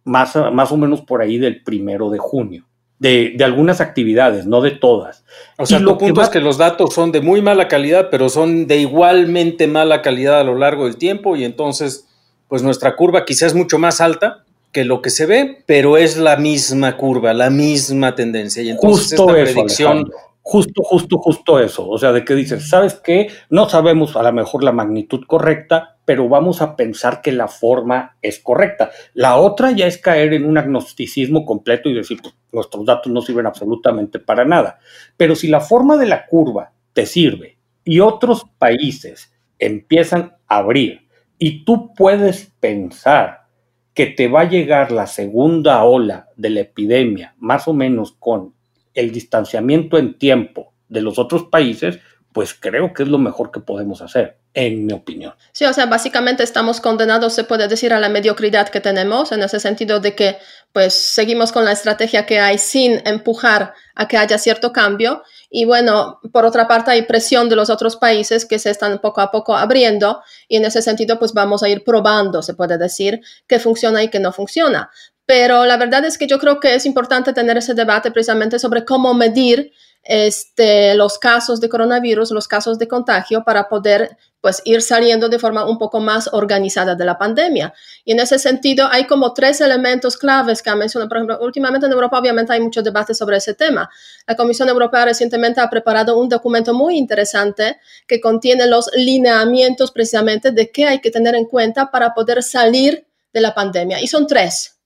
más, 0.04 0.36
más 0.54 0.72
o 0.72 0.78
menos 0.78 1.02
por 1.02 1.22
ahí 1.22 1.38
del 1.38 1.64
primero 1.64 2.10
de 2.10 2.18
junio. 2.18 2.67
De, 3.00 3.38
algunas 3.44 3.80
actividades, 3.80 4.48
no 4.48 4.62
de 4.62 4.72
todas. 4.72 5.24
O 5.58 5.66
sea, 5.66 5.80
lo 5.80 5.98
punto 5.98 6.22
es 6.22 6.30
que 6.30 6.40
los 6.40 6.58
datos 6.58 6.94
son 6.94 7.12
de 7.12 7.22
muy 7.22 7.42
mala 7.42 7.68
calidad, 7.68 8.10
pero 8.10 8.28
son 8.30 8.66
de 8.66 8.78
igualmente 8.78 9.68
mala 9.68 10.02
calidad 10.02 10.40
a 10.40 10.44
lo 10.44 10.58
largo 10.58 10.86
del 10.86 10.98
tiempo 10.98 11.36
y 11.36 11.44
entonces, 11.44 12.08
pues 12.48 12.64
nuestra 12.64 12.96
curva 12.96 13.24
quizás 13.24 13.50
es 13.50 13.54
mucho 13.54 13.78
más 13.78 14.02
alta, 14.02 14.44
que 14.72 14.84
lo 14.84 15.02
que 15.02 15.10
se 15.10 15.26
ve, 15.26 15.64
pero 15.66 15.98
es 15.98 16.18
la 16.18 16.38
misma 16.38 16.98
curva, 16.98 17.34
la 17.34 17.50
misma 17.50 18.16
tendencia. 18.16 18.62
Y 18.62 18.70
entonces 18.70 19.10
justo 19.10 19.36
esta 19.36 19.54
predicción. 19.54 20.12
Justo, 20.50 20.82
justo, 20.82 21.18
justo 21.18 21.60
eso. 21.60 21.90
O 21.90 21.98
sea, 21.98 22.14
de 22.14 22.24
que 22.24 22.34
dices, 22.34 22.70
¿sabes 22.70 22.94
qué? 23.04 23.28
No 23.50 23.68
sabemos 23.68 24.16
a 24.16 24.24
lo 24.24 24.32
mejor 24.32 24.64
la 24.64 24.72
magnitud 24.72 25.26
correcta, 25.28 25.98
pero 26.06 26.30
vamos 26.30 26.62
a 26.62 26.78
pensar 26.78 27.22
que 27.22 27.34
la 27.34 27.50
forma 27.50 28.16
es 28.22 28.40
correcta. 28.40 28.92
La 29.14 29.36
otra 29.36 29.72
ya 29.72 29.88
es 29.88 29.98
caer 29.98 30.34
en 30.34 30.46
un 30.46 30.58
agnosticismo 30.58 31.44
completo 31.44 31.90
y 31.90 31.94
decir, 31.94 32.20
pues, 32.22 32.34
nuestros 32.54 32.86
datos 32.86 33.12
no 33.12 33.22
sirven 33.22 33.46
absolutamente 33.46 34.20
para 34.20 34.46
nada. 34.46 34.80
Pero 35.18 35.36
si 35.36 35.50
la 35.50 35.60
forma 35.60 35.98
de 35.98 36.06
la 36.06 36.26
curva 36.28 36.72
te 36.94 37.06
sirve 37.06 37.58
y 37.84 38.00
otros 38.00 38.46
países 38.58 39.34
empiezan 39.60 40.38
a 40.48 40.60
abrir 40.60 41.10
y 41.38 41.66
tú 41.66 41.94
puedes 41.94 42.54
pensar 42.62 43.48
que 43.94 44.06
te 44.06 44.30
va 44.30 44.42
a 44.42 44.50
llegar 44.50 44.94
la 44.94 45.08
segunda 45.08 45.84
ola 45.84 46.30
de 46.38 46.52
la 46.52 46.62
epidemia, 46.62 47.36
más 47.38 47.68
o 47.68 47.74
menos 47.74 48.14
con 48.14 48.54
el 48.98 49.12
distanciamiento 49.12 49.98
en 49.98 50.18
tiempo 50.18 50.74
de 50.90 51.02
los 51.02 51.20
otros 51.20 51.46
países, 51.46 52.00
pues 52.34 52.54
creo 52.54 52.94
que 52.94 53.04
es 53.04 53.10
lo 53.10 53.18
mejor 53.18 53.52
que 53.52 53.60
podemos 53.60 54.02
hacer, 54.02 54.38
en 54.54 54.86
mi 54.86 54.94
opinión. 54.94 55.34
Sí, 55.54 55.66
o 55.66 55.74
sea, 55.74 55.86
básicamente 55.86 56.44
estamos 56.44 56.82
condenados, 56.82 57.34
se 57.34 57.44
puede 57.44 57.68
decir, 57.68 57.94
a 57.94 58.00
la 58.00 58.10
mediocridad 58.10 58.70
que 58.70 58.80
tenemos, 58.80 59.32
en 59.32 59.42
ese 59.42 59.60
sentido 59.60 60.00
de 60.00 60.14
que, 60.14 60.38
pues, 60.72 60.94
seguimos 60.94 61.52
con 61.52 61.66
la 61.66 61.72
estrategia 61.72 62.26
que 62.26 62.40
hay 62.40 62.58
sin 62.58 63.02
empujar 63.08 63.74
a 63.96 64.08
que 64.08 64.18
haya 64.18 64.38
cierto 64.38 64.72
cambio. 64.72 65.24
Y 65.50 65.66
bueno, 65.66 66.20
por 66.32 66.46
otra 66.46 66.68
parte, 66.68 66.92
hay 66.92 67.04
presión 67.04 67.50
de 67.50 67.56
los 67.56 67.70
otros 67.70 67.96
países 67.96 68.46
que 68.46 68.60
se 68.60 68.70
están 68.70 69.00
poco 69.00 69.22
a 69.22 69.32
poco 69.32 69.56
abriendo 69.56 70.22
y 70.48 70.58
en 70.58 70.66
ese 70.66 70.82
sentido, 70.82 71.18
pues 71.18 71.34
vamos 71.34 71.64
a 71.64 71.70
ir 71.70 71.84
probando, 71.84 72.42
se 72.42 72.54
puede 72.54 72.78
decir, 72.78 73.22
qué 73.48 73.58
funciona 73.58 74.04
y 74.04 74.10
qué 74.10 74.20
no 74.20 74.32
funciona. 74.32 74.92
Pero 75.28 75.66
la 75.66 75.76
verdad 75.76 76.06
es 76.06 76.18
que 76.18 76.26
yo 76.26 76.40
creo 76.40 76.62
que 76.62 76.74
es 76.74 76.86
importante 76.86 77.34
tener 77.34 77.58
ese 77.58 77.74
debate 77.74 78.12
precisamente 78.12 78.60
sobre 78.60 78.86
cómo 78.86 79.14
medir 79.14 79.74
este, 80.02 80.96
los 80.96 81.20
casos 81.20 81.60
de 81.60 81.68
coronavirus, 81.68 82.32
los 82.32 82.48
casos 82.48 82.80
de 82.80 82.88
contagio, 82.88 83.44
para 83.44 83.68
poder 83.68 84.18
pues 84.40 84.62
ir 84.64 84.82
saliendo 84.82 85.28
de 85.28 85.38
forma 85.38 85.70
un 85.70 85.78
poco 85.78 86.00
más 86.00 86.30
organizada 86.32 86.96
de 86.96 87.04
la 87.04 87.18
pandemia. 87.18 87.74
Y 88.06 88.14
en 88.14 88.22
ese 88.22 88.40
sentido 88.40 88.88
hay 88.90 89.06
como 89.06 89.34
tres 89.34 89.60
elementos 89.60 90.16
claves 90.16 90.62
que 90.62 90.70
ha 90.70 90.76
mencionado. 90.78 91.10
Por 91.10 91.18
ejemplo, 91.18 91.40
últimamente 91.42 91.88
en 91.88 91.92
Europa 91.92 92.20
obviamente 92.20 92.54
hay 92.54 92.62
mucho 92.62 92.82
debate 92.82 93.14
sobre 93.14 93.36
ese 93.36 93.54
tema. 93.54 93.90
La 94.26 94.38
Comisión 94.38 94.70
Europea 94.70 95.04
recientemente 95.04 95.60
ha 95.60 95.70
preparado 95.70 96.18
un 96.18 96.30
documento 96.30 96.74
muy 96.74 96.98
interesante 96.98 97.80
que 98.08 98.22
contiene 98.22 98.66
los 98.66 98.90
lineamientos 98.96 99.92
precisamente 99.92 100.52
de 100.52 100.72
qué 100.72 100.86
hay 100.86 101.02
que 101.02 101.12
tener 101.12 101.36
en 101.36 101.44
cuenta 101.44 101.92
para 101.92 102.14
poder 102.14 102.42
salir 102.44 103.06
de 103.34 103.42
la 103.42 103.54
pandemia. 103.54 104.00
Y 104.00 104.08
son 104.08 104.26
tres. 104.26 104.77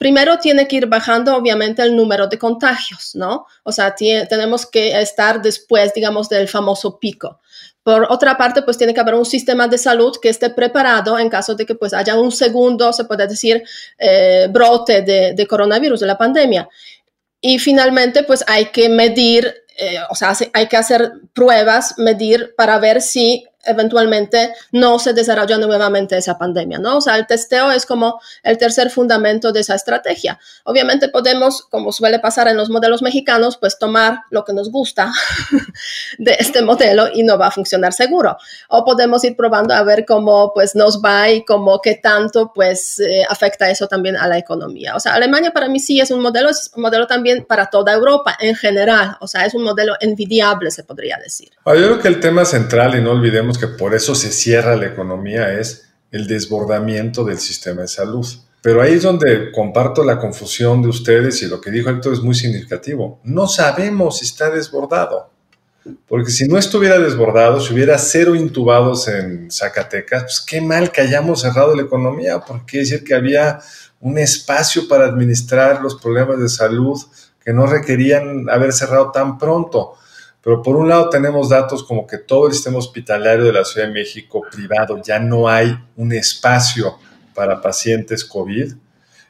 Primero 0.00 0.38
tiene 0.38 0.66
que 0.66 0.76
ir 0.76 0.86
bajando 0.86 1.36
obviamente 1.36 1.82
el 1.82 1.94
número 1.94 2.26
de 2.26 2.38
contagios, 2.38 3.14
¿no? 3.14 3.44
O 3.64 3.70
sea, 3.70 3.94
tenemos 3.94 4.64
que 4.64 4.98
estar 4.98 5.42
después, 5.42 5.92
digamos, 5.92 6.30
del 6.30 6.48
famoso 6.48 6.98
pico. 6.98 7.38
Por 7.82 8.06
otra 8.08 8.38
parte, 8.38 8.62
pues 8.62 8.78
tiene 8.78 8.94
que 8.94 9.00
haber 9.00 9.14
un 9.14 9.26
sistema 9.26 9.68
de 9.68 9.76
salud 9.76 10.16
que 10.22 10.30
esté 10.30 10.48
preparado 10.48 11.18
en 11.18 11.28
caso 11.28 11.54
de 11.54 11.66
que 11.66 11.74
pues 11.74 11.92
haya 11.92 12.18
un 12.18 12.32
segundo, 12.32 12.94
se 12.94 13.04
puede 13.04 13.26
decir, 13.26 13.62
eh, 13.98 14.48
brote 14.50 15.02
de, 15.02 15.46
coronavirus, 15.46 16.00
de 16.00 16.06
la 16.06 16.16
pandemia. 16.16 16.66
Y 17.42 17.58
finalmente, 17.58 18.22
pues 18.22 18.42
hay 18.46 18.66
que 18.66 18.88
medir, 18.88 19.54
eh, 19.76 19.98
o 20.08 20.14
sea, 20.14 20.32
hay 20.54 20.66
que 20.68 20.78
hacer 20.78 21.12
pruebas, 21.34 21.98
medir 21.98 22.54
para 22.56 22.78
ver 22.78 23.02
si 23.02 23.44
eventualmente 23.64 24.52
no 24.72 24.98
se 24.98 25.12
desarrolla 25.12 25.58
nuevamente 25.58 26.16
esa 26.16 26.38
pandemia, 26.38 26.78
¿no? 26.78 26.98
O 26.98 27.00
sea, 27.00 27.16
el 27.16 27.26
testeo 27.26 27.70
es 27.70 27.86
como 27.86 28.20
el 28.42 28.58
tercer 28.58 28.90
fundamento 28.90 29.52
de 29.52 29.60
esa 29.60 29.74
estrategia. 29.74 30.38
Obviamente 30.64 31.08
podemos, 31.08 31.62
como 31.62 31.92
suele 31.92 32.18
pasar 32.18 32.48
en 32.48 32.56
los 32.56 32.70
modelos 32.70 33.02
mexicanos, 33.02 33.56
pues 33.58 33.78
tomar 33.78 34.20
lo 34.30 34.44
que 34.44 34.52
nos 34.52 34.70
gusta 34.70 35.12
de 36.18 36.36
este 36.38 36.62
modelo 36.62 37.08
y 37.12 37.22
no 37.22 37.38
va 37.38 37.48
a 37.48 37.50
funcionar 37.50 37.92
seguro. 37.92 38.36
O 38.68 38.84
podemos 38.84 39.22
ir 39.24 39.36
probando 39.36 39.74
a 39.74 39.82
ver 39.82 40.04
cómo 40.06 40.52
pues 40.54 40.74
nos 40.74 41.02
va 41.02 41.30
y 41.30 41.44
cómo 41.44 41.80
qué 41.80 41.96
tanto 41.96 42.52
pues 42.54 42.98
eh, 43.00 43.24
afecta 43.28 43.70
eso 43.70 43.86
también 43.86 44.16
a 44.16 44.26
la 44.26 44.38
economía. 44.38 44.96
O 44.96 45.00
sea, 45.00 45.14
Alemania 45.14 45.50
para 45.50 45.68
mí 45.68 45.80
sí 45.80 46.00
es 46.00 46.10
un 46.10 46.20
modelo, 46.20 46.48
es 46.48 46.70
un 46.74 46.82
modelo 46.82 47.06
también 47.06 47.44
para 47.44 47.66
toda 47.66 47.92
Europa 47.92 48.36
en 48.40 48.54
general. 48.54 49.16
O 49.20 49.28
sea, 49.28 49.44
es 49.44 49.54
un 49.54 49.62
modelo 49.62 49.94
envidiable, 50.00 50.70
se 50.70 50.84
podría 50.84 51.18
decir. 51.18 51.50
Yo 51.66 51.72
creo 51.72 51.98
que 51.98 52.08
el 52.08 52.20
tema 52.20 52.44
central, 52.44 52.94
y 52.94 53.00
no 53.00 53.10
olvidemos 53.10 53.49
que 53.58 53.68
por 53.68 53.94
eso 53.94 54.14
se 54.14 54.32
cierra 54.32 54.76
la 54.76 54.86
economía, 54.86 55.58
es 55.58 55.90
el 56.10 56.26
desbordamiento 56.26 57.24
del 57.24 57.38
sistema 57.38 57.82
de 57.82 57.88
salud. 57.88 58.26
Pero 58.62 58.82
ahí 58.82 58.94
es 58.94 59.02
donde 59.02 59.52
comparto 59.52 60.04
la 60.04 60.18
confusión 60.18 60.82
de 60.82 60.88
ustedes 60.88 61.42
y 61.42 61.46
lo 61.48 61.60
que 61.60 61.70
dijo 61.70 61.88
Héctor 61.88 62.12
es 62.12 62.20
muy 62.20 62.34
significativo. 62.34 63.20
No 63.24 63.46
sabemos 63.46 64.18
si 64.18 64.26
está 64.26 64.50
desbordado. 64.50 65.30
Porque 66.06 66.30
si 66.30 66.46
no 66.46 66.58
estuviera 66.58 66.98
desbordado, 66.98 67.58
si 67.58 67.72
hubiera 67.72 67.96
cero 67.96 68.34
intubados 68.34 69.08
en 69.08 69.50
Zacatecas, 69.50 70.22
pues 70.24 70.40
qué 70.46 70.60
mal 70.60 70.92
que 70.92 71.00
hayamos 71.00 71.40
cerrado 71.40 71.74
la 71.74 71.82
economía, 71.82 72.40
porque 72.40 72.64
quiere 72.66 72.84
decir 72.84 73.04
que 73.04 73.14
había 73.14 73.60
un 74.00 74.18
espacio 74.18 74.86
para 74.88 75.06
administrar 75.06 75.80
los 75.80 75.94
problemas 76.00 76.38
de 76.38 76.50
salud 76.50 77.00
que 77.42 77.54
no 77.54 77.66
requerían 77.66 78.50
haber 78.50 78.72
cerrado 78.74 79.10
tan 79.10 79.38
pronto. 79.38 79.94
Pero 80.42 80.62
por 80.62 80.76
un 80.76 80.88
lado 80.88 81.10
tenemos 81.10 81.50
datos 81.50 81.84
como 81.84 82.06
que 82.06 82.18
todo 82.18 82.46
el 82.46 82.54
sistema 82.54 82.78
hospitalario 82.78 83.44
de 83.44 83.52
la 83.52 83.64
Ciudad 83.64 83.88
de 83.88 83.92
México 83.92 84.42
privado 84.50 85.00
ya 85.02 85.18
no 85.18 85.48
hay 85.48 85.78
un 85.96 86.12
espacio 86.12 86.98
para 87.34 87.60
pacientes 87.60 88.24
COVID. 88.24 88.72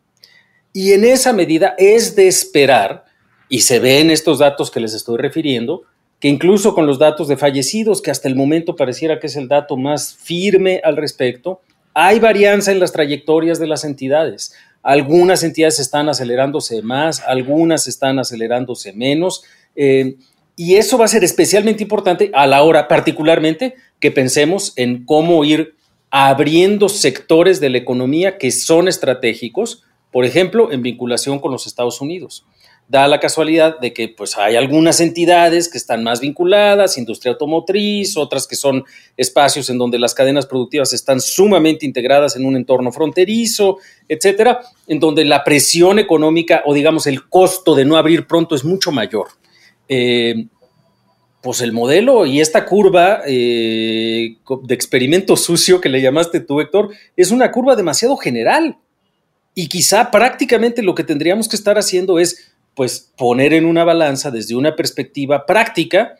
Y 0.72 0.92
en 0.92 1.06
esa 1.06 1.34
medida 1.34 1.76
es 1.78 2.16
de 2.16 2.28
esperar, 2.28 3.06
y 3.50 3.62
se 3.62 3.80
ve 3.80 4.00
en 4.00 4.12
estos 4.12 4.40
datos 4.40 4.70
que 4.70 4.80
les 4.80 4.94
estoy 4.94 5.18
refiriendo, 5.18 5.84
que 6.20 6.28
incluso 6.28 6.74
con 6.74 6.88
los 6.88 7.00
datos 7.00 7.28
de 7.28 7.38
fallecidos, 7.38 8.02
que 8.02 8.12
hasta 8.12 8.28
el 8.28 8.36
momento 8.36 8.76
pareciera 8.76 9.20
que 9.20 9.28
es 9.28 9.36
el 9.36 9.48
dato 9.48 9.78
más 9.78 10.16
firme 10.16 10.82
al 10.84 10.98
respecto, 10.98 11.62
hay 11.94 12.20
varianza 12.20 12.72
en 12.72 12.80
las 12.80 12.92
trayectorias 12.92 13.60
de 13.60 13.68
las 13.68 13.84
entidades. 13.84 14.54
Algunas 14.82 15.44
entidades 15.44 15.80
están 15.80 16.10
acelerándose 16.10 16.82
más, 16.82 17.22
algunas 17.22 17.88
están 17.88 18.20
acelerándose 18.20 18.94
menos, 18.94 19.44
eh, 19.76 20.16
y 20.56 20.76
eso 20.76 20.98
va 20.98 21.06
a 21.06 21.10
ser 21.10 21.24
especialmente 21.24 21.84
importante 21.84 22.32
a 22.34 22.48
la 22.48 22.64
hora, 22.64 22.88
particularmente, 22.88 23.76
que 24.00 24.10
pensemos 24.10 24.74
en 24.76 25.06
cómo 25.06 25.44
ir 25.44 25.76
abriendo 26.10 26.90
sectores 26.90 27.60
de 27.60 27.70
la 27.70 27.78
economía 27.78 28.40
que 28.40 28.50
son 28.50 28.88
estratégicos, 28.88 29.84
por 30.12 30.26
ejemplo, 30.26 30.72
en 30.72 30.82
vinculación 30.82 31.38
con 31.40 31.52
los 31.52 31.68
Estados 31.68 32.02
Unidos 32.02 32.46
da 32.88 33.08
la 33.08 33.20
casualidad 33.20 33.80
de 33.80 33.92
que 33.92 34.08
pues 34.08 34.38
hay 34.38 34.56
algunas 34.56 35.02
entidades 35.02 35.70
que 35.70 35.78
están 35.78 36.04
más 36.04 36.22
vinculadas, 36.22 36.98
industria 36.98 37.34
automotriz, 37.34 38.16
otras 38.16 38.48
que 38.48 38.56
son 38.56 38.86
espacios 39.18 39.70
en 39.70 39.78
donde 39.78 40.00
las 40.00 40.14
cadenas 40.14 40.46
productivas 40.46 40.94
están 40.94 41.20
sumamente 41.20 41.86
integradas 41.86 42.38
en 42.38 42.46
un 42.46 42.56
entorno 42.56 42.92
fronterizo, 42.92 43.80
etcétera, 44.08 44.62
en 44.88 45.00
donde 45.00 45.26
la 45.26 45.44
presión 45.44 46.00
económica 46.00 46.64
o 46.66 46.74
digamos 46.74 47.08
el 47.08 47.28
costo 47.28 47.76
de 47.76 47.84
no 47.84 47.98
abrir 47.98 48.26
pronto 48.26 48.56
es 48.56 48.64
mucho 48.64 48.92
mayor. 48.92 49.28
Eh, 49.90 50.48
pues 51.42 51.62
el 51.62 51.72
modelo 51.72 52.26
y 52.26 52.42
esta 52.42 52.66
curva 52.66 53.22
eh, 53.26 54.38
de 54.64 54.76
experimento 54.76 55.36
sucio 55.36 55.80
que 55.80 55.90
le 55.90 56.02
llamaste 56.02 56.40
tú, 56.40 56.62
Héctor, 56.62 56.90
es 57.16 57.32
una 57.32 57.52
curva 57.52 57.76
demasiado 57.76 58.18
general. 58.18 58.78
Y 59.54 59.68
quizá 59.68 60.12
prácticamente 60.12 60.84
lo 60.84 60.94
que 60.94 61.04
tendríamos 61.04 61.48
que 61.48 61.56
estar 61.56 61.78
haciendo 61.78 62.20
es 62.20 62.54
pues 62.78 63.12
poner 63.18 63.54
en 63.54 63.66
una 63.66 63.84
balanza 63.84 64.30
desde 64.30 64.56
una 64.56 64.76
perspectiva 64.76 65.48
práctica 65.48 66.14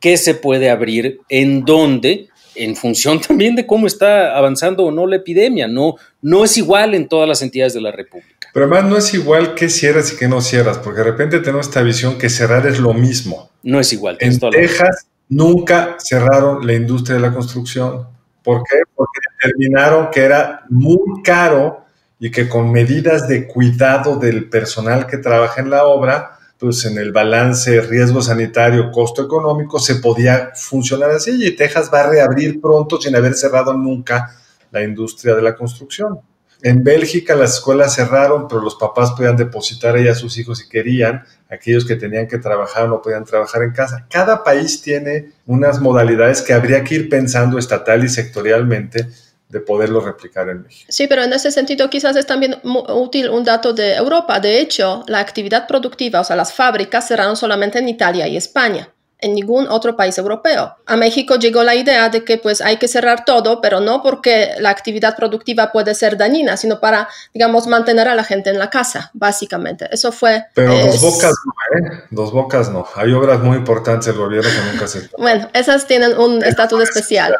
qué 0.00 0.16
se 0.16 0.34
puede 0.34 0.70
abrir, 0.70 1.20
en 1.28 1.66
dónde, 1.66 2.28
en 2.54 2.76
función 2.76 3.20
también 3.28 3.54
de 3.54 3.66
cómo 3.66 3.86
está 3.86 4.34
avanzando 4.34 4.84
o 4.84 4.90
no 4.90 5.06
la 5.06 5.16
epidemia. 5.16 5.68
No, 5.68 5.96
no 6.22 6.44
es 6.44 6.56
igual 6.56 6.94
en 6.94 7.08
todas 7.08 7.28
las 7.28 7.42
entidades 7.42 7.74
de 7.74 7.82
la 7.82 7.92
República. 7.92 8.48
Pero 8.54 8.64
además 8.64 8.90
no 8.90 8.96
es 8.96 9.12
igual 9.12 9.54
qué 9.54 9.68
cierras 9.68 10.10
y 10.14 10.16
qué 10.16 10.28
no 10.28 10.40
cierras, 10.40 10.78
porque 10.78 11.00
de 11.00 11.04
repente 11.04 11.40
tenemos 11.40 11.66
esta 11.66 11.82
visión 11.82 12.16
que 12.16 12.30
cerrar 12.30 12.66
es 12.66 12.78
lo 12.80 12.94
mismo. 12.94 13.50
No 13.62 13.78
es 13.78 13.92
igual. 13.92 14.16
En 14.20 14.40
Texas 14.40 15.08
nunca 15.28 15.98
cerraron 15.98 16.66
la 16.66 16.72
industria 16.72 17.16
de 17.16 17.22
la 17.22 17.34
construcción. 17.34 18.08
¿Por 18.42 18.62
qué? 18.62 18.78
Porque 18.94 19.20
determinaron 19.42 20.08
que 20.10 20.20
era 20.20 20.64
muy 20.70 21.22
caro 21.22 21.84
y 22.18 22.30
que 22.30 22.48
con 22.48 22.72
medidas 22.72 23.28
de 23.28 23.46
cuidado 23.46 24.16
del 24.16 24.48
personal 24.48 25.06
que 25.06 25.18
trabaja 25.18 25.60
en 25.60 25.70
la 25.70 25.86
obra, 25.86 26.38
pues 26.58 26.84
en 26.84 26.98
el 26.98 27.12
balance 27.12 27.80
riesgo 27.82 28.20
sanitario, 28.20 28.90
costo 28.90 29.22
económico, 29.22 29.78
se 29.78 29.96
podía 29.96 30.50
funcionar 30.54 31.10
así 31.10 31.46
y 31.46 31.54
Texas 31.54 31.90
va 31.92 32.00
a 32.00 32.10
reabrir 32.10 32.60
pronto 32.60 33.00
sin 33.00 33.14
haber 33.14 33.34
cerrado 33.34 33.72
nunca 33.74 34.34
la 34.72 34.82
industria 34.82 35.34
de 35.34 35.42
la 35.42 35.54
construcción. 35.54 36.20
En 36.60 36.82
Bélgica 36.82 37.36
las 37.36 37.54
escuelas 37.54 37.94
cerraron, 37.94 38.48
pero 38.48 38.60
los 38.60 38.74
papás 38.74 39.12
podían 39.12 39.36
depositar 39.36 39.94
ahí 39.94 40.08
a 40.08 40.14
sus 40.16 40.36
hijos 40.38 40.58
si 40.58 40.68
querían. 40.68 41.22
Aquellos 41.48 41.84
que 41.84 41.94
tenían 41.94 42.26
que 42.26 42.38
trabajar 42.38 42.88
no 42.88 43.00
podían 43.00 43.24
trabajar 43.24 43.62
en 43.62 43.70
casa. 43.70 44.06
Cada 44.10 44.42
país 44.42 44.82
tiene 44.82 45.30
unas 45.46 45.80
modalidades 45.80 46.42
que 46.42 46.52
habría 46.52 46.82
que 46.82 46.96
ir 46.96 47.08
pensando 47.08 47.58
estatal 47.58 48.04
y 48.04 48.08
sectorialmente 48.08 49.06
de 49.48 49.60
poderlo 49.60 50.00
replicar 50.00 50.48
en 50.48 50.62
México. 50.62 50.86
Sí, 50.90 51.06
pero 51.06 51.22
en 51.22 51.32
ese 51.32 51.50
sentido 51.50 51.88
quizás 51.88 52.16
es 52.16 52.26
también 52.26 52.56
útil 52.62 53.30
un 53.30 53.44
dato 53.44 53.72
de 53.72 53.94
Europa. 53.94 54.40
De 54.40 54.60
hecho, 54.60 55.04
la 55.06 55.20
actividad 55.20 55.66
productiva, 55.66 56.20
o 56.20 56.24
sea, 56.24 56.36
las 56.36 56.52
fábricas 56.52 57.08
cerraron 57.08 57.36
solamente 57.36 57.78
en 57.78 57.88
Italia 57.88 58.28
y 58.28 58.36
España 58.36 58.92
en 59.20 59.34
ningún 59.34 59.66
otro 59.68 59.96
país 59.96 60.16
europeo. 60.18 60.76
A 60.86 60.96
México 60.96 61.36
llegó 61.36 61.62
la 61.62 61.74
idea 61.74 62.08
de 62.08 62.24
que 62.24 62.38
pues 62.38 62.60
hay 62.60 62.76
que 62.76 62.88
cerrar 62.88 63.24
todo, 63.24 63.60
pero 63.60 63.80
no 63.80 64.02
porque 64.02 64.50
la 64.58 64.70
actividad 64.70 65.16
productiva 65.16 65.72
puede 65.72 65.94
ser 65.94 66.16
dañina, 66.16 66.56
sino 66.56 66.80
para, 66.80 67.08
digamos, 67.34 67.66
mantener 67.66 68.08
a 68.08 68.14
la 68.14 68.24
gente 68.24 68.50
en 68.50 68.58
la 68.58 68.70
casa, 68.70 69.10
básicamente. 69.14 69.88
Eso 69.90 70.12
fue... 70.12 70.44
Pero 70.54 70.72
dos 70.72 71.00
bocas 71.00 71.34
no, 71.44 71.78
¿eh? 71.78 72.04
Dos 72.10 72.32
bocas 72.32 72.70
no. 72.70 72.86
Hay 72.94 73.12
obras 73.12 73.40
muy 73.40 73.56
importantes 73.56 74.06
del 74.06 74.16
gobierno 74.16 74.50
que 74.50 74.72
nunca 74.72 74.86
se... 74.86 75.08
Bueno, 75.18 75.48
esas 75.52 75.86
tienen 75.86 76.16
un 76.16 76.44
estatus 76.44 76.82
especial. 76.82 77.36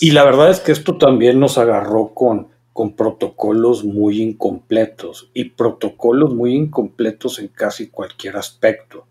y 0.00 0.10
la 0.10 0.24
verdad 0.24 0.50
es 0.50 0.60
que 0.60 0.72
esto 0.72 0.98
también 0.98 1.38
nos 1.38 1.58
agarró 1.58 2.12
con 2.12 2.56
con 2.76 2.94
protocolos 2.94 3.84
muy 3.84 4.20
incompletos 4.20 5.30
y 5.32 5.44
protocolos 5.44 6.34
muy 6.34 6.54
incompletos 6.54 7.38
en 7.38 7.48
casi 7.48 7.88
cualquier 7.88 8.36
aspecto. 8.36 9.06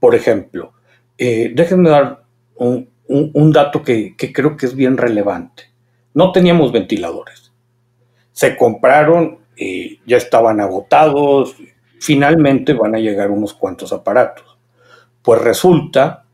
Por 0.00 0.14
ejemplo, 0.14 0.72
eh, 1.18 1.52
déjenme 1.54 1.90
dar 1.90 2.24
un, 2.56 3.52
dato 3.52 3.82
que, 3.82 4.14
creo 4.16 4.56
que 4.56 4.66
es 4.66 4.74
bien 4.74 4.96
relevante. 4.96 5.64
No 6.12 6.32
teníamos 6.32 6.72
ventiladores. 6.72 7.52
Se 8.32 8.56
compraron, 8.56 9.38
y 9.56 10.00
ya 10.06 10.16
estaban 10.16 10.60
agotados, 10.60 11.56
finalmente 12.00 12.72
van 12.72 12.94
a 12.94 12.98
llegar 12.98 13.30
unos 13.30 13.54
cuantos 13.54 13.92
aparatos. 13.92 14.58
Pues 15.22 15.40
resulta 15.40 16.24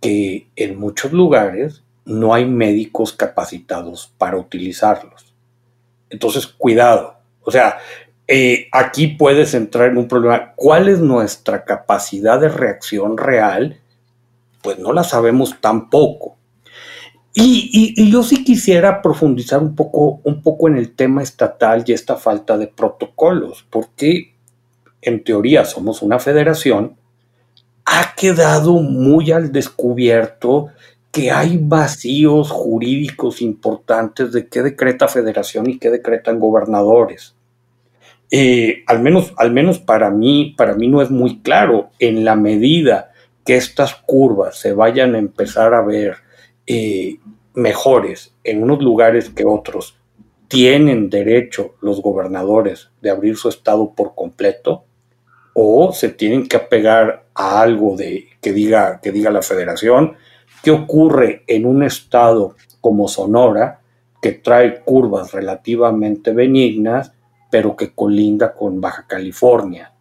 que 0.00 0.48
en 0.56 0.78
muchos 0.78 1.12
lugares 1.12 1.82
no 2.04 2.34
hay 2.34 2.44
médicos 2.44 3.12
capacitados 3.12 4.12
para 4.18 4.36
utilizarlos. 4.36 5.32
Entonces, 6.10 6.46
cuidado. 6.46 7.14
O 7.42 7.50
sea, 7.50 7.78
eh, 8.26 8.68
aquí 8.72 9.08
puedes 9.08 9.54
entrar 9.54 9.90
en 9.90 9.98
un 9.98 10.08
problema. 10.08 10.52
¿Cuál 10.56 10.88
es 10.88 11.00
nuestra 11.00 11.64
capacidad 11.64 12.40
de 12.40 12.48
reacción 12.48 13.16
real 13.16 13.80
pues 14.64 14.78
no 14.78 14.92
la 14.92 15.04
sabemos 15.04 15.54
tampoco. 15.60 16.36
Y, 17.34 17.92
y, 17.96 18.10
yo 18.10 18.22
sí 18.22 18.44
quisiera 18.44 19.02
profundizar 19.02 19.60
un 19.60 19.74
poco, 19.74 20.20
un 20.24 20.40
poco 20.40 20.68
en 20.68 20.76
el 20.76 20.94
tema 20.94 21.22
estatal 21.22 21.84
y 21.86 21.92
esta 21.92 22.16
falta 22.16 22.56
de 22.56 22.68
protocolos, 22.68 23.66
porque 23.70 24.34
en 25.02 25.22
teoría 25.22 25.64
somos 25.64 26.00
una 26.00 26.18
federación, 26.18 26.96
ha 27.84 28.14
quedado 28.14 28.74
muy 28.74 29.32
al 29.32 29.52
descubierto 29.52 30.68
que 31.10 31.30
hay 31.30 31.58
vacíos 31.60 32.50
jurídicos 32.50 33.42
importantes 33.42 34.32
de 34.32 34.48
qué 34.48 34.62
decreta 34.62 35.08
federación 35.08 35.68
y 35.68 35.78
qué 35.78 35.90
decretan 35.90 36.40
gobernadores. 36.40 37.34
Eh, 38.30 38.82
al, 38.86 39.00
menos, 39.00 39.32
al 39.36 39.52
menos 39.52 39.78
para 39.78 40.10
mí, 40.10 40.54
para 40.56 40.74
mí 40.74 40.88
no 40.88 41.02
es 41.02 41.10
muy 41.10 41.40
claro 41.40 41.90
en 41.98 42.24
la 42.24 42.34
medida 42.34 43.12
que 43.44 43.56
estas 43.56 43.94
curvas 43.94 44.58
se 44.58 44.72
vayan 44.72 45.14
a 45.14 45.18
empezar 45.18 45.74
a 45.74 45.82
ver 45.82 46.16
eh, 46.66 47.18
mejores 47.54 48.34
en 48.42 48.62
unos 48.62 48.82
lugares 48.82 49.30
que 49.30 49.44
otros, 49.44 49.96
tienen 50.48 51.10
derecho 51.10 51.74
los 51.80 52.02
gobernadores 52.02 52.90
de 53.00 53.10
abrir 53.10 53.36
su 53.36 53.48
estado 53.48 53.94
por 53.94 54.14
completo 54.14 54.84
o 55.54 55.92
se 55.92 56.10
tienen 56.10 56.46
que 56.46 56.56
apegar 56.56 57.26
a 57.34 57.60
algo 57.60 57.96
de 57.96 58.28
que 58.40 58.52
diga 58.52 59.00
que 59.00 59.10
diga 59.10 59.30
la 59.30 59.42
federación 59.42 60.16
qué 60.62 60.70
ocurre 60.70 61.44
en 61.46 61.66
un 61.66 61.82
estado 61.82 62.56
como 62.80 63.08
Sonora 63.08 63.80
que 64.20 64.32
trae 64.32 64.80
curvas 64.80 65.32
relativamente 65.32 66.32
benignas 66.32 67.12
pero 67.50 67.74
que 67.74 67.92
colinda 67.92 68.54
con 68.54 68.80
Baja 68.80 69.06
California 69.06 69.92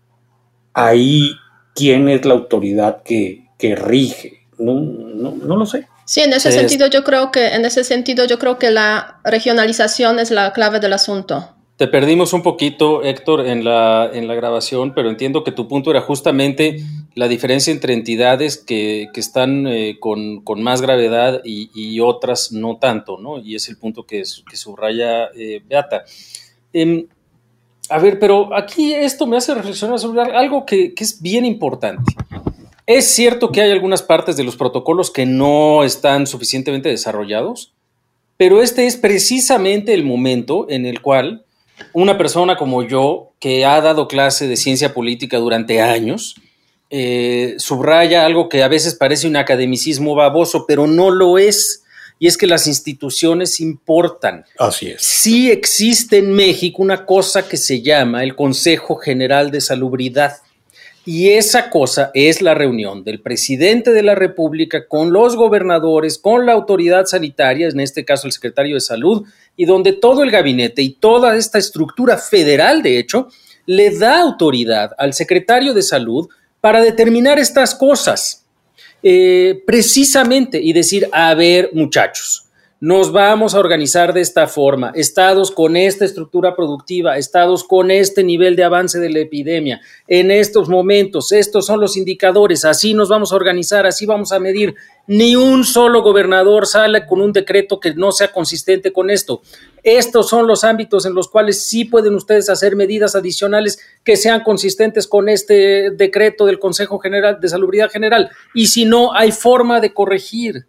ahí 0.74 1.32
quién 1.76 2.10
es 2.10 2.26
la 2.26 2.34
autoridad 2.34 3.04
que, 3.04 3.42
rige. 3.60 4.42
No, 4.58 4.74
no, 4.74 5.56
lo 5.56 5.66
sé. 5.66 5.88
Sí, 6.06 6.20
en 6.22 6.34
ese 6.34 6.52
sentido 6.52 6.88
yo 6.88 7.06
creo 7.06 7.32
que 7.32 7.54
en 7.56 7.64
ese 7.64 7.86
sentido 7.86 8.26
yo 8.26 8.38
creo 8.38 8.60
que 8.60 8.72
la 8.72 9.22
regionalización 9.24 10.20
es 10.20 10.32
la 10.32 10.52
clave 10.52 10.82
del 10.82 10.92
asunto. 10.92 11.50
Te 11.78 11.88
perdimos 11.88 12.34
un 12.34 12.44
poquito, 12.44 13.04
Héctor, 13.04 13.48
en 13.48 13.64
la, 13.64 14.10
en 14.14 14.28
la 14.28 14.36
grabación, 14.36 14.94
pero 14.94 15.10
entiendo 15.10 15.44
que 15.44 15.52
tu 15.52 15.68
punto 15.68 15.92
era 15.92 16.02
justamente 16.02 16.84
la 17.16 17.28
diferencia 17.28 17.72
entre 17.72 17.94
entidades 17.94 18.58
que, 18.58 19.10
están 19.16 19.66
eh, 19.66 19.98
con, 20.00 20.44
más 20.58 20.82
gravedad 20.82 21.42
y, 21.44 22.00
otras 22.00 22.52
no 22.52 22.78
tanto, 22.78 23.18
¿no? 23.18 23.40
Y 23.40 23.56
es 23.56 23.70
el 23.70 23.78
punto 23.78 24.06
que, 24.06 24.24
que 24.50 24.56
subraya 24.58 25.30
eh, 25.36 25.62
Beata. 25.68 26.04
Em, 26.74 27.08
a 27.90 28.00
ver, 28.00 28.20
pero 28.20 28.56
aquí 28.56 28.94
esto 28.94 29.28
me 29.28 29.38
hace 29.38 29.54
reflexionar 29.54 30.00
sobre 30.00 30.22
algo 30.22 30.66
que, 30.66 30.94
es 30.98 31.22
bien 31.22 31.46
importante. 31.46 32.14
Es 32.86 33.06
cierto 33.06 33.52
que 33.52 33.62
hay 33.62 33.72
algunas 33.72 34.02
partes 34.02 34.36
de 34.36 34.44
los 34.44 34.56
protocolos 34.56 35.12
que 35.12 35.26
no 35.26 35.84
están 35.84 36.28
suficientemente 36.28 36.90
desarrollados, 36.90 37.74
pero 38.38 38.62
este 38.62 38.88
es 38.88 38.98
precisamente 38.98 39.94
el 39.94 40.04
momento 40.04 40.66
en 40.70 40.86
el 40.86 41.02
cual 41.02 41.46
una 41.94 42.18
persona 42.18 42.58
como 42.58 42.84
yo, 42.84 43.32
que 43.40 43.66
ha 43.66 43.82
dado 43.82 44.08
clase 44.08 44.48
de 44.48 44.58
ciencia 44.58 44.94
política 44.94 45.38
durante 45.38 45.82
años, 45.82 46.36
eh, 46.90 47.56
subraya 47.58 48.26
algo 48.26 48.50
que 48.50 48.64
a 48.64 48.68
veces 48.68 48.96
parece 48.96 49.28
un 49.28 49.36
academicismo 49.36 50.16
baboso, 50.16 50.66
pero 50.68 50.88
no 50.88 51.10
lo 51.10 51.38
es 51.38 51.83
y 52.24 52.28
es 52.28 52.38
que 52.38 52.48
las 52.48 52.68
instituciones 52.68 53.60
importan. 53.60 54.46
Así 54.58 54.88
es. 54.88 55.02
Sí 55.02 55.52
existe 55.52 56.20
en 56.20 56.32
México 56.32 56.82
una 56.82 57.06
cosa 57.06 57.50
que 57.50 57.58
se 57.58 57.82
llama 57.82 58.24
el 58.24 58.34
Consejo 58.34 58.96
General 58.96 59.52
de 59.52 59.60
Salubridad. 59.60 60.38
Y 61.04 61.32
esa 61.32 61.70
cosa 61.70 62.12
es 62.14 62.42
la 62.42 62.54
reunión 62.54 63.04
del 63.04 63.20
presidente 63.22 63.92
de 63.92 64.04
la 64.04 64.16
República 64.16 64.88
con 64.88 65.12
los 65.12 65.36
gobernadores, 65.36 66.18
con 66.18 66.46
la 66.46 66.54
autoridad 66.54 67.08
sanitaria, 67.08 67.68
en 67.68 67.82
este 67.82 68.06
caso 68.06 68.26
el 68.26 68.32
secretario 68.32 68.76
de 68.76 68.80
Salud, 68.80 69.28
y 69.58 69.66
donde 69.66 69.92
todo 69.92 70.24
el 70.24 70.32
gabinete 70.32 70.82
y 70.82 70.92
toda 70.92 71.36
esta 71.36 71.58
estructura 71.58 72.18
federal, 72.18 72.82
de 72.84 73.00
hecho, 73.00 73.28
le 73.66 73.98
da 73.98 74.22
autoridad 74.22 74.92
al 74.98 75.14
secretario 75.14 75.74
de 75.74 75.82
Salud 75.82 76.30
para 76.62 76.82
determinar 76.82 77.38
estas 77.38 77.76
cosas. 77.76 78.43
Eh, 79.06 79.62
precisamente 79.68 80.62
y 80.62 80.72
decir, 80.72 81.10
a 81.12 81.34
ver 81.34 81.72
muchachos, 81.74 82.46
nos 82.84 83.14
vamos 83.14 83.56
a 83.56 83.60
organizar 83.60 84.14
de 84.14 84.20
esta 84.20 84.46
forma, 84.46 84.92
estados 84.94 85.52
con 85.52 85.78
esta 85.78 86.04
estructura 86.04 86.54
productiva, 86.54 87.18
estados 87.18 87.64
con 87.64 87.92
este 87.92 88.26
nivel 88.26 88.58
de 88.58 88.66
avance 88.66 89.00
de 89.00 89.10
la 89.10 89.20
epidemia, 89.20 89.80
en 90.06 90.32
estos 90.32 90.68
momentos, 90.68 91.32
estos 91.32 91.66
son 91.66 91.80
los 91.80 91.96
indicadores, 91.96 92.66
así 92.66 92.94
nos 92.94 93.08
vamos 93.08 93.32
a 93.32 93.38
organizar, 93.38 93.86
así 93.86 94.06
vamos 94.06 94.34
a 94.34 94.40
medir. 94.40 94.76
Ni 95.08 95.38
un 95.38 95.64
solo 95.64 96.02
gobernador 96.02 96.68
sale 96.68 97.08
con 97.08 97.22
un 97.22 97.32
decreto 97.32 97.80
que 97.80 97.94
no 97.94 98.12
sea 98.12 98.34
consistente 98.34 98.92
con 98.92 99.10
esto. 99.10 99.42
Estos 99.82 100.28
son 100.28 100.46
los 100.46 100.66
ámbitos 100.66 101.06
en 101.06 101.14
los 101.14 101.30
cuales 101.30 101.66
sí 101.66 101.86
pueden 101.86 102.16
ustedes 102.16 102.50
hacer 102.50 102.76
medidas 102.76 103.16
adicionales 103.16 103.80
que 104.04 104.18
sean 104.18 104.44
consistentes 104.44 105.08
con 105.08 105.30
este 105.30 105.92
decreto 105.92 106.46
del 106.46 106.60
Consejo 106.60 107.00
General 107.00 107.40
de 107.40 107.48
Salubridad 107.48 107.90
General. 107.90 108.30
Y 108.54 108.68
si 108.68 108.84
no, 108.84 109.14
hay 109.14 109.32
forma 109.32 109.80
de 109.80 109.94
corregir. 109.94 110.66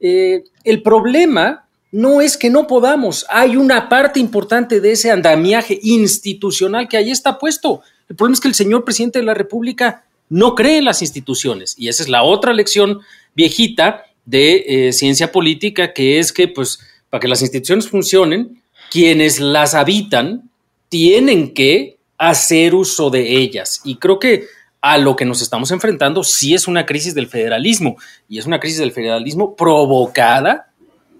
Eh, 0.00 0.44
el 0.64 0.82
problema 0.82 1.66
no 1.92 2.20
es 2.20 2.36
que 2.36 2.50
no 2.50 2.66
podamos, 2.66 3.24
hay 3.30 3.56
una 3.56 3.88
parte 3.88 4.20
importante 4.20 4.80
de 4.80 4.92
ese 4.92 5.10
andamiaje 5.10 5.78
institucional 5.82 6.88
que 6.88 6.96
ahí 6.96 7.10
está 7.10 7.38
puesto. 7.38 7.80
El 8.08 8.16
problema 8.16 8.34
es 8.34 8.40
que 8.40 8.48
el 8.48 8.54
señor 8.54 8.84
presidente 8.84 9.18
de 9.18 9.24
la 9.24 9.34
República 9.34 10.04
no 10.28 10.54
cree 10.54 10.78
en 10.78 10.84
las 10.84 11.02
instituciones 11.02 11.74
y 11.78 11.88
esa 11.88 12.02
es 12.02 12.08
la 12.08 12.22
otra 12.22 12.52
lección 12.52 13.00
viejita 13.34 14.04
de 14.24 14.64
eh, 14.66 14.92
ciencia 14.92 15.30
política, 15.30 15.92
que 15.92 16.18
es 16.18 16.32
que 16.32 16.48
pues 16.48 16.80
para 17.08 17.20
que 17.20 17.28
las 17.28 17.42
instituciones 17.42 17.88
funcionen, 17.88 18.60
quienes 18.90 19.40
las 19.40 19.74
habitan 19.74 20.50
tienen 20.88 21.54
que 21.54 21.96
hacer 22.18 22.74
uso 22.74 23.10
de 23.10 23.36
ellas. 23.36 23.80
Y 23.84 23.96
creo 23.96 24.18
que 24.18 24.46
a 24.86 24.98
lo 24.98 25.16
que 25.16 25.24
nos 25.24 25.42
estamos 25.42 25.72
enfrentando 25.72 26.22
sí 26.22 26.54
es 26.54 26.68
una 26.68 26.86
crisis 26.86 27.12
del 27.12 27.26
federalismo, 27.26 27.96
y 28.28 28.38
es 28.38 28.46
una 28.46 28.60
crisis 28.60 28.78
del 28.78 28.92
federalismo 28.92 29.56
provocada 29.56 30.70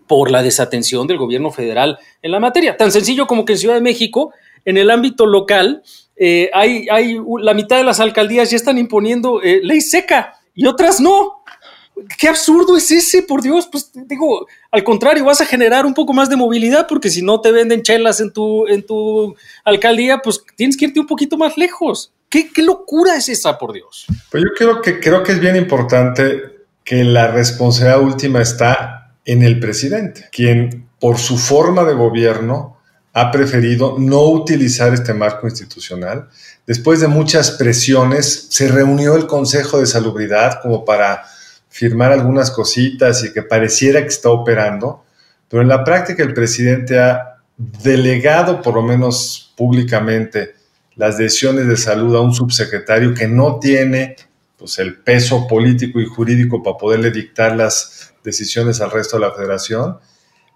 por 0.07 0.31
la 0.31 0.45
desatención 0.45 1.09
del 1.09 1.19
gobierno 1.19 1.51
federal 1.51 1.99
en 2.23 2.31
la 2.31 2.39
materia. 2.39 2.77
Tan 2.77 2.93
sencillo 2.93 3.27
como 3.27 3.45
que 3.45 3.55
en 3.55 3.59
Ciudad 3.59 3.75
de 3.75 3.81
México, 3.81 4.33
en 4.65 4.77
el 4.77 4.89
ámbito 4.89 5.27
local, 5.27 5.83
eh, 6.15 6.49
hay, 6.55 6.87
la 7.41 7.55
mitad 7.55 7.77
de 7.77 7.83
las 7.83 7.99
alcaldías 7.99 8.51
ya 8.51 8.57
están 8.57 8.79
imponiendo 8.79 9.43
eh, 9.43 9.61
ley 9.65 9.81
seca 9.81 10.35
y 10.55 10.67
otras 10.67 11.01
no 11.01 11.43
qué 12.19 12.29
absurdo 12.29 12.77
es 12.77 12.91
ese, 12.91 13.23
por 13.23 13.43
Dios, 13.43 13.69
pues 13.71 13.91
digo, 14.07 14.47
al 14.71 14.85
contrario, 14.85 15.25
vas 15.25 15.41
a 15.41 15.47
generar 15.47 15.87
un 15.87 15.95
poco 15.95 16.13
más 16.13 16.29
de 16.29 16.37
movilidad 16.37 16.87
porque 16.87 17.11
si 17.11 17.23
no 17.23 17.41
te 17.41 17.51
venden 17.51 17.83
chelas 17.83 18.21
en 18.21 18.33
tu, 18.33 18.67
en 18.69 18.85
tu 18.85 19.35
alcaldía, 19.65 20.19
pues 20.19 20.45
tienes 20.55 20.77
que 20.77 20.85
irte 20.85 21.01
un 21.01 21.07
poquito 21.07 21.37
más 21.37 21.57
lejos. 21.57 22.13
¿Qué, 22.29 22.51
locura 22.63 23.17
es 23.17 23.29
esa, 23.29 23.59
por 23.59 23.73
Dios? 23.73 24.07
Pues 24.31 24.43
yo 24.43 24.51
creo 24.57 24.83
que, 24.83 25.01
creo 25.01 25.23
que 25.23 25.33
es 25.33 25.41
bien 25.41 25.57
importante 25.57 26.67
que 26.85 27.05
la 27.05 27.29
responsabilidad 27.29 28.01
última 28.01 28.43
está 28.43 29.15
en 29.25 29.43
el 29.43 29.59
presidente, 29.59 30.29
quien 30.31 30.89
por 31.01 31.19
su 31.19 31.39
forma 31.39 31.85
de 31.85 31.95
gobierno, 31.95 32.77
ha 33.13 33.31
preferido 33.31 33.97
no 33.99 34.25
utilizar 34.25 34.93
este 34.93 35.15
marco 35.15 35.47
institucional. 35.47 36.29
Después 36.67 37.01
de 37.01 37.09
muchas 37.09 37.53
presiones, 37.53 38.49
se 38.51 38.69
reunió 38.69 39.17
el 39.17 39.27
Consejo 39.27 39.81
de 39.81 39.87
Salubridad 39.87 40.61
como 40.61 40.85
para 40.85 41.25
firmar 41.71 42.13
algunas 42.13 42.51
cositas 42.51 43.25
y 43.25 43.33
que 43.33 43.43
pareciera 43.43 44.03
que 44.03 44.09
está 44.09 44.29
operando, 44.29 45.05
pero 45.49 45.63
en 45.63 45.69
la 45.69 45.83
práctica 45.83 46.23
el 46.23 46.35
presidente 46.35 46.99
ha 46.99 47.39
delegado, 47.57 48.61
por 48.61 48.75
lo 48.75 48.83
menos 48.83 49.55
públicamente, 49.57 50.55
las 50.97 51.19
decisiones 51.19 51.69
de 51.69 51.77
salud 51.77 52.17
a 52.17 52.21
un 52.21 52.35
subsecretario 52.35 53.15
que 53.15 53.29
no 53.29 53.59
tiene 53.61 54.17
pues, 54.57 54.79
el 54.79 54.97
peso 54.97 55.47
político 55.47 56.01
y 56.01 56.07
jurídico 56.07 56.63
para 56.63 56.79
poderle 56.79 57.11
dictar 57.11 57.55
las 57.55 58.15
decisiones 58.25 58.81
al 58.81 58.91
resto 58.91 59.17
de 59.17 59.27
la 59.27 59.33
federación. 59.33 59.99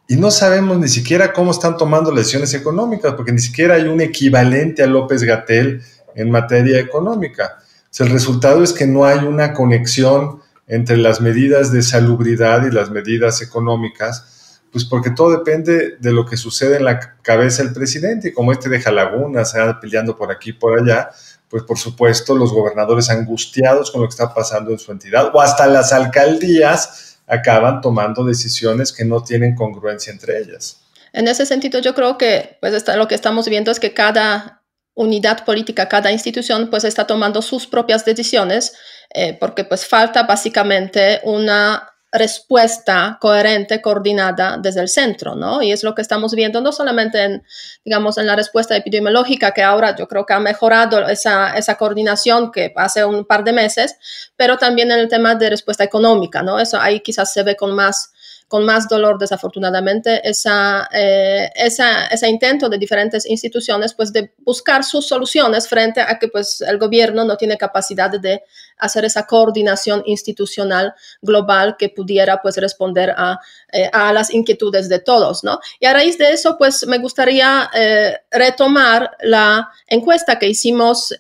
Y 0.09 0.17
no 0.17 0.31
sabemos 0.31 0.79
ni 0.79 0.89
siquiera 0.89 1.33
cómo 1.33 1.53
están 1.53 1.77
tomando 1.77 2.11
las 2.11 2.21
decisiones 2.21 2.53
económicas, 2.55 3.15
porque 3.15 3.33
ni 3.33 3.39
siquiera 3.39 3.75
hay 3.75 3.85
un 3.85 4.01
equivalente 4.01 4.83
a 4.83 4.87
López 4.87 5.23
Gatel 5.23 5.83
en 6.17 6.31
materia 6.31 6.81
económica. 6.81 7.59
el 7.99 8.11
resultado 8.11 8.65
es 8.65 8.73
que 8.73 8.87
no 8.87 9.05
hay 9.05 9.19
una 9.19 9.53
conexión 9.53 10.41
entre 10.67 10.97
las 10.97 11.21
medidas 11.21 11.71
de 11.71 11.83
salubridad 11.83 12.67
y 12.67 12.71
las 12.71 12.91
medidas 12.91 13.43
económicas, 13.43 14.40
pues 14.73 14.85
porque 14.85 15.11
todo 15.11 15.31
depende 15.31 15.97
de 15.99 16.13
lo 16.13 16.25
que 16.25 16.37
sucede 16.37 16.77
en 16.77 16.85
la 16.85 17.17
cabeza 17.23 17.63
del 17.63 17.73
presidente. 17.73 18.29
Y 18.29 18.33
como 18.33 18.53
este 18.53 18.69
deja 18.69 18.91
lagunas, 18.91 19.51
se 19.51 19.59
va 19.59 19.81
peleando 19.81 20.17
por 20.17 20.31
aquí 20.31 20.51
y 20.51 20.53
por 20.55 20.79
allá, 20.79 21.11
pues 21.49 21.65
por 21.65 21.79
supuesto 21.79 22.37
los 22.37 22.53
gobernadores 22.53 23.11
angustiados 23.11 23.91
con 23.91 24.01
lo 24.01 24.07
que 24.07 24.13
está 24.13 24.33
pasando 24.33 24.71
en 24.71 24.79
su 24.79 24.93
entidad 24.93 25.35
o 25.35 25.41
hasta 25.41 25.67
las 25.67 25.93
alcaldías 25.93 27.19
acaban 27.27 27.81
tomando 27.81 28.25
decisiones 28.25 28.93
que 28.93 29.05
no 29.05 29.23
tienen 29.23 29.55
congruencia 29.55 30.13
entre 30.13 30.39
ellas. 30.39 30.81
En 31.13 31.27
ese 31.27 31.47
sentido, 31.47 31.81
yo 31.81 31.95
creo 31.95 32.19
que 32.19 32.59
pues, 32.61 32.87
lo 32.97 33.09
que 33.09 33.15
estamos 33.15 33.49
viendo 33.49 33.71
es 33.71 33.81
que 33.81 33.93
cada 33.95 34.63
unidad 34.95 35.45
política, 35.45 35.89
cada 35.89 36.13
institución, 36.13 36.71
pues 36.71 36.85
está 36.85 37.07
tomando 37.07 37.43
sus 37.43 37.67
propias 37.67 38.05
decisiones, 38.05 38.75
eh, 39.15 39.37
porque 39.39 39.65
pues 39.65 39.87
falta 39.87 40.25
básicamente 40.25 41.21
una 41.25 41.89
respuesta 42.13 43.19
coherente, 43.21 43.81
coordinada 43.81 44.59
desde 44.59 44.81
el 44.81 44.89
centro, 44.89 45.37
¿no? 45.37 45.63
Y 45.63 45.71
es 45.71 45.85
lo 45.85 45.95
que 45.95 46.03
estamos 46.03 46.35
viendo 46.35 46.61
no 46.61 46.73
solamente 46.73 47.23
en, 47.23 47.45
digamos, 47.85 48.19
en 48.19 48.27
la 48.27 48.35
respuesta 48.35 48.77
epidemiológica, 48.77 49.53
que 49.53 49.63
ahora 49.63 49.95
yo 49.97 50.09
creo 50.09 50.27
que 50.27 50.33
ha 50.35 50.41
mejorado 50.41 51.09
esa, 51.09 51.57
esa 51.57 51.77
coordinación 51.77 52.51
que 52.51 52.73
hace 52.77 53.05
un 53.05 53.25
par 53.25 53.45
de 53.45 53.53
meses, 53.53 53.97
pero 54.37 54.59
también 54.59 54.91
en 54.91 54.99
el 54.99 55.09
tema 55.09 55.35
de 55.37 55.51
respuesta 55.51 55.85
económica, 55.85 56.43
¿no? 56.43 56.59
Eso 56.59 56.81
ahí 56.81 57.01
quizás 57.01 57.33
se 57.33 57.43
ve 57.43 57.55
con 57.55 57.75
más 57.75 58.13
con 58.51 58.67
más 58.67 58.89
dolor, 58.89 59.17
desafortunadamente, 59.17 60.29
esa, 60.29 60.89
eh, 60.93 61.53
esa, 61.55 62.07
ese 62.07 62.29
intento 62.29 62.69
de 62.69 62.79
diferentes 62.79 63.25
instituciones 63.25 63.95
pues, 63.95 64.13
de 64.13 64.33
buscar 64.39 64.83
sus 64.83 65.07
soluciones 65.07 65.69
frente 65.69 66.01
a 66.01 66.19
que 66.19 66.27
pues, 66.27 66.61
el 66.61 66.77
gobierno 66.77 67.25
no 67.25 67.37
tiene 67.37 67.57
capacidad 67.57 68.11
de 68.11 68.43
hacer 68.79 69.05
esa 69.05 69.25
coordinación 69.25 70.03
institucional 70.05 70.93
global 71.23 71.77
que 71.79 71.91
pudiera 71.91 72.43
pues, 72.43 72.57
responder 72.57 73.15
a, 73.17 73.39
eh, 73.73 73.89
las 73.93 74.35
inquietudes 74.35 74.89
de 74.89 74.99
todos. 74.99 75.45
¿no? 75.45 75.61
Y 75.79 75.87
a 75.87 75.93
raíz 75.93 76.19
de 76.19 76.33
eso, 76.33 76.59
pues, 76.59 76.85
me 76.89 76.99
gustaría 76.99 77.71
eh, 77.73 78.17
retomar 78.33 79.17
la 79.21 79.71
encuesta 79.87 80.41
que 80.41 80.49
hicimos 80.49 81.15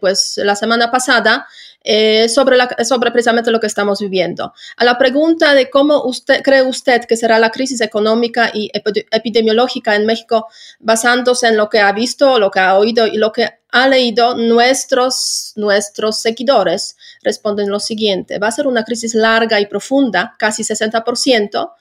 pues, 0.00 0.34
la 0.36 0.54
semana 0.54 0.90
pasada 0.90 1.46
eh, 1.86 2.30
sobre, 2.30 2.56
sobre 2.82 3.10
precisamente 3.10 3.50
lo 3.50 3.60
que 3.60 3.66
estamos 3.66 4.00
viviendo. 4.00 4.54
A 4.78 4.84
la 4.84 4.96
pregunta 4.96 5.54
de 5.54 5.68
cómo 5.68 6.02
usted, 6.04 6.42
cree 6.42 6.62
usted 6.62 7.04
que 7.04 7.16
será 7.16 7.38
la 7.38 7.50
crisis 7.50 7.82
económica 7.82 8.50
y 8.54 8.70
epidemiológica 8.72 9.94
en 9.94 10.06
México, 10.06 10.48
basándose 10.80 11.48
en 11.48 11.58
lo 11.58 11.68
que 11.68 11.80
ha 11.80 11.92
visto, 11.92 12.38
lo 12.38 12.50
que 12.50 12.60
ha 12.60 12.78
oído 12.78 13.06
y 13.06 13.18
lo 13.18 13.32
que 13.32 13.50
ha 13.70 13.88
leído 13.88 14.34
nuestros, 14.34 15.52
nuestros 15.56 16.20
seguidores, 16.20 16.96
responden 17.22 17.68
lo 17.68 17.80
siguiente. 17.80 18.38
Va 18.38 18.48
a 18.48 18.52
ser 18.52 18.66
una 18.66 18.84
crisis 18.84 19.14
larga 19.14 19.60
y 19.60 19.66
profunda, 19.66 20.34
casi 20.38 20.62
60%, 20.62 21.72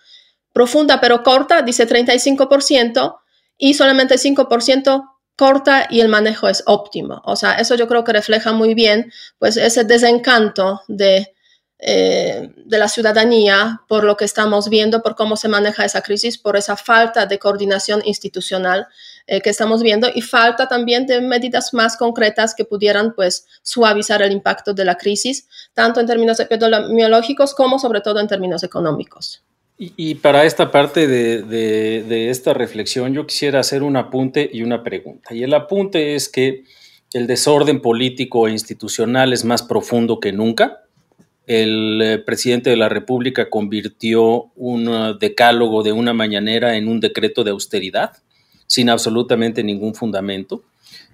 profunda 0.52 1.00
pero 1.00 1.24
corta, 1.24 1.62
dice 1.62 1.88
35%, 1.88 3.20
y 3.58 3.74
solamente 3.76 4.16
5% 4.16 5.13
corta 5.36 5.88
y 5.90 6.02
el 6.02 6.10
manejo 6.10 6.48
es 6.48 6.64
óptimo. 6.66 7.22
O 7.26 7.36
sea, 7.36 7.54
eso 7.54 7.76
yo 7.76 7.88
creo 7.88 8.04
que 8.04 8.14
refleja 8.14 8.52
muy 8.52 8.74
bien 8.74 9.12
pues 9.40 9.58
ese 9.58 9.84
desencanto 9.84 10.82
de, 10.88 11.34
eh, 11.80 12.50
de 12.56 12.78
la 12.78 12.88
ciudadanía 12.88 13.82
por 13.88 14.04
lo 14.04 14.16
que 14.16 14.26
estamos 14.26 14.70
viendo, 14.70 15.02
por 15.02 15.16
cómo 15.16 15.36
se 15.36 15.48
maneja 15.48 15.86
esa 15.86 16.02
crisis, 16.02 16.38
por 16.38 16.56
esa 16.56 16.78
falta 16.78 17.26
de 17.26 17.40
coordinación 17.40 18.02
institucional 18.06 18.88
eh, 19.26 19.42
que 19.42 19.50
estamos 19.50 19.82
viendo 19.82 20.10
y 20.14 20.22
falta 20.22 20.68
también 20.68 21.06
de 21.06 21.22
medidas 21.22 21.74
más 21.74 21.98
concretas 21.98 22.54
que 22.54 22.66
pudieran 22.66 23.14
pues 23.14 23.48
suavizar 23.62 24.22
el 24.22 24.32
impacto 24.32 24.74
de 24.74 24.86
la 24.86 24.96
crisis, 24.96 25.48
tanto 25.74 26.00
en 26.00 26.08
términos 26.08 26.40
epidemiológicos 26.40 27.54
como 27.54 27.80
sobre 27.80 28.02
todo 28.02 28.20
en 28.20 28.28
términos 28.28 28.64
económicos. 28.64 29.44
Y, 29.98 30.16
para 30.16 30.46
esta 30.46 30.72
parte 30.72 31.08
de, 31.08 32.30
esta 32.30 32.54
reflexión 32.54 33.14
yo 33.14 33.28
quisiera 33.28 33.60
hacer 33.60 33.84
un 33.84 33.98
apunte 33.98 34.50
y 34.52 34.62
una 34.62 34.84
pregunta. 34.84 35.34
Y 35.34 35.44
el 35.44 35.54
apunte 35.54 36.16
es 36.16 36.30
que 36.30 36.64
el 37.14 37.28
desorden 37.28 37.82
político 37.82 38.48
e 38.48 38.52
institucional 38.52 39.34
es 39.34 39.44
más 39.44 39.62
profundo 39.62 40.20
que 40.20 40.32
nunca. 40.32 40.84
El 41.46 42.02
eh, 42.02 42.18
presidente 42.20 42.70
de 42.70 42.78
la 42.78 42.88
República 42.88 43.50
convirtió 43.50 44.52
un 44.56 44.88
uh, 44.88 45.18
decálogo 45.18 45.84
de 45.84 45.92
una 45.92 46.14
mañanera 46.14 46.78
en 46.78 46.88
un 46.88 47.02
decreto 47.02 47.44
de 47.44 47.52
austeridad, 47.52 48.14
sin 48.66 48.90
absolutamente 48.90 49.64
ningún 49.64 49.94
fundamento. 49.94 50.64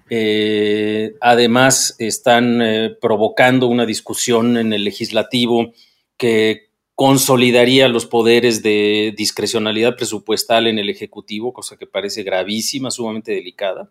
Eh, 0.08 1.14
además, 1.20 1.94
están 2.00 2.60
eh, 2.62 2.96
provocando 3.00 3.68
una 3.68 3.86
discusión 3.86 4.56
en 4.56 4.72
el 4.72 4.84
legislativo 4.84 5.72
que 6.16 6.69
consolidaría 7.00 7.88
los 7.88 8.04
poderes 8.04 8.62
de 8.62 9.14
discrecionalidad 9.16 9.96
presupuestal 9.96 10.66
en 10.66 10.78
el 10.78 10.90
Ejecutivo, 10.90 11.50
cosa 11.50 11.78
que 11.78 11.86
parece 11.86 12.24
gravísima, 12.24 12.90
sumamente 12.90 13.32
delicada. 13.32 13.88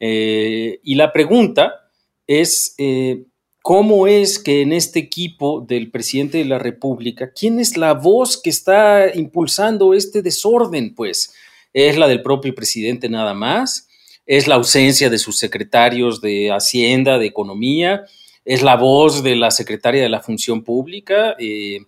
Eh, 0.00 0.80
y 0.82 0.96
la 0.96 1.12
pregunta 1.12 1.88
es, 2.26 2.74
eh, 2.76 3.22
¿cómo 3.62 4.08
es 4.08 4.40
que 4.40 4.62
en 4.62 4.72
este 4.72 4.98
equipo 4.98 5.60
del 5.60 5.92
presidente 5.92 6.38
de 6.38 6.44
la 6.44 6.58
República, 6.58 7.30
quién 7.32 7.60
es 7.60 7.76
la 7.76 7.94
voz 7.94 8.36
que 8.36 8.50
está 8.50 9.14
impulsando 9.14 9.94
este 9.94 10.20
desorden? 10.20 10.92
Pues, 10.96 11.32
¿es 11.72 11.96
la 11.96 12.08
del 12.08 12.20
propio 12.20 12.52
presidente 12.52 13.08
nada 13.08 13.32
más? 13.32 13.86
¿Es 14.26 14.48
la 14.48 14.56
ausencia 14.56 15.08
de 15.08 15.18
sus 15.18 15.38
secretarios 15.38 16.20
de 16.20 16.50
Hacienda, 16.50 17.16
de 17.16 17.26
Economía? 17.26 18.06
¿Es 18.44 18.62
la 18.62 18.74
voz 18.74 19.22
de 19.22 19.36
la 19.36 19.52
secretaria 19.52 20.02
de 20.02 20.08
la 20.08 20.20
Función 20.20 20.64
Pública? 20.64 21.36
Eh, 21.38 21.82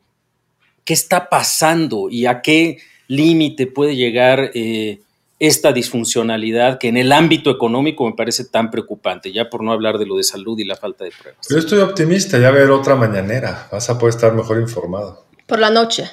qué 0.85 0.95
está 0.95 1.29
pasando 1.29 2.09
y 2.11 2.27
a 2.27 2.43
qué 2.43 2.79
límite 3.09 3.67
puede 3.67 3.97
llegar 3.97 4.51
eh, 4.55 5.01
esta 5.39 5.73
disfuncionalidad 5.73 6.79
que 6.79 6.89
en 6.89 6.97
el 6.97 7.11
ámbito 7.13 7.51
económico 7.51 8.07
me 8.07 8.15
parece 8.15 8.45
tan 8.45 8.71
preocupante, 8.71 9.33
ya 9.33 9.51
por 9.51 9.63
no 9.65 9.73
hablar 9.73 9.99
de 9.99 10.07
lo 10.07 10.17
de 10.17 10.23
salud 10.23 10.59
y 10.59 10.65
la 10.65 10.77
falta 10.77 11.05
de 11.05 11.11
pruebas. 11.11 11.47
Yo 11.51 11.59
estoy 11.59 11.81
optimista, 11.81 12.39
ya 12.39 12.51
ver 12.51 12.71
otra 12.71 12.95
mañanera, 12.95 13.69
vas 13.73 13.91
a 13.91 13.99
poder 13.99 14.15
estar 14.15 14.33
mejor 14.35 14.61
informado. 14.61 15.27
Por 15.47 15.59
la 15.59 15.71
noche, 15.71 16.09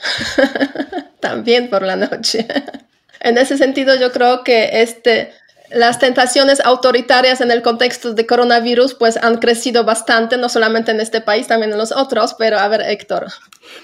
también 1.20 1.70
por 1.70 1.84
la 1.84 1.96
noche. 1.96 2.48
en 3.20 3.38
ese 3.38 3.58
sentido, 3.58 3.96
yo 3.96 4.12
creo 4.12 4.44
que 4.44 4.82
este, 4.82 5.32
las 5.72 6.00
tentaciones 6.00 6.60
autoritarias 6.62 7.42
en 7.42 7.52
el 7.52 7.62
contexto 7.62 8.14
de 8.14 8.26
coronavirus 8.26 8.94
pues 8.96 9.18
han 9.18 9.38
crecido 9.38 9.84
bastante, 9.84 10.38
no 10.38 10.50
solamente 10.50 10.92
en 10.92 11.00
este 11.00 11.22
país, 11.22 11.48
también 11.48 11.72
en 11.72 11.78
los 11.78 11.92
otros, 11.92 12.36
pero 12.38 12.58
a 12.58 12.68
ver, 12.68 12.82
Héctor. 12.82 13.28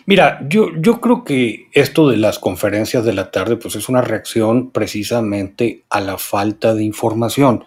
Mira, 0.06 0.40
yo, 0.48 0.70
yo 0.78 1.00
creo 1.00 1.24
que 1.24 1.68
esto 1.74 2.10
de 2.10 2.18
las 2.18 2.40
conferencias 2.40 3.06
de 3.06 3.14
la 3.14 3.32
tarde 3.32 3.58
pues 3.58 3.76
es 3.76 3.90
una 3.90 4.02
reacción 4.02 4.72
precisamente 4.72 5.84
a 5.90 6.02
la 6.02 6.18
falta 6.18 6.74
de 6.74 6.84
información. 6.84 7.66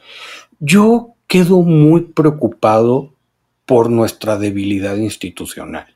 Yo 0.59 1.15
quedo 1.27 1.61
muy 1.61 2.03
preocupado 2.03 3.13
por 3.67 3.91
nuestra 3.91 4.39
debilidad 4.39 4.97
institucional. 4.97 5.87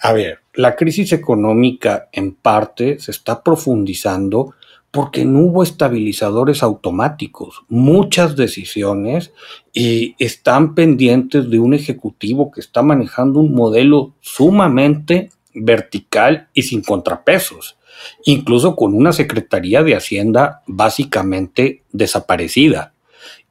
A 0.00 0.12
ver, 0.12 0.40
la 0.54 0.74
crisis 0.74 1.12
económica 1.12 2.08
en 2.10 2.34
parte 2.34 2.98
se 2.98 3.12
está 3.12 3.42
profundizando 3.42 4.54
porque 4.92 5.24
no 5.24 5.40
hubo 5.40 5.62
estabilizadores 5.62 6.62
automáticos. 6.62 7.64
Muchas 7.68 8.36
decisiones 8.36 9.32
y 9.72 10.14
están 10.18 10.74
pendientes 10.74 11.48
de 11.50 11.58
un 11.58 11.72
ejecutivo 11.72 12.52
que 12.52 12.60
está 12.60 12.82
manejando 12.82 13.40
un 13.40 13.54
modelo 13.54 14.12
sumamente 14.20 15.30
vertical 15.54 16.48
y 16.52 16.62
sin 16.64 16.82
contrapesos, 16.82 17.78
incluso 18.26 18.76
con 18.76 18.94
una 18.94 19.12
Secretaría 19.12 19.82
de 19.82 19.96
Hacienda 19.96 20.62
básicamente 20.66 21.82
desaparecida. 21.90 22.92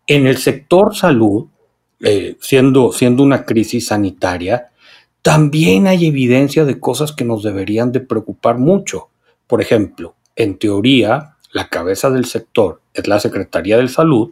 En 0.05 0.27
el 0.27 0.37
sector 0.37 0.95
salud, 0.95 1.47
eh, 2.01 2.35
siendo, 2.39 2.91
siendo 2.91 3.23
una 3.23 3.45
crisis 3.45 3.87
sanitaria, 3.87 4.69
también 5.23 5.87
hay 5.87 6.05
evidencia 6.05 6.65
de 6.65 6.79
cosas 6.79 7.13
que 7.13 7.25
nos 7.25 7.41
deberían 7.41 7.91
de 7.91 7.99
preocupar 8.01 8.59
mucho. 8.59 9.09
Por 9.47 9.61
ejemplo, 9.61 10.15
en 10.35 10.57
teoría, 10.57 11.30
la 11.53 11.67
cabeza 11.67 12.09
del 12.09 12.25
sector 12.25 12.81
es 12.93 13.07
la 13.07 13.19
Secretaría 13.19 13.77
de 13.77 13.87
Salud, 13.87 14.31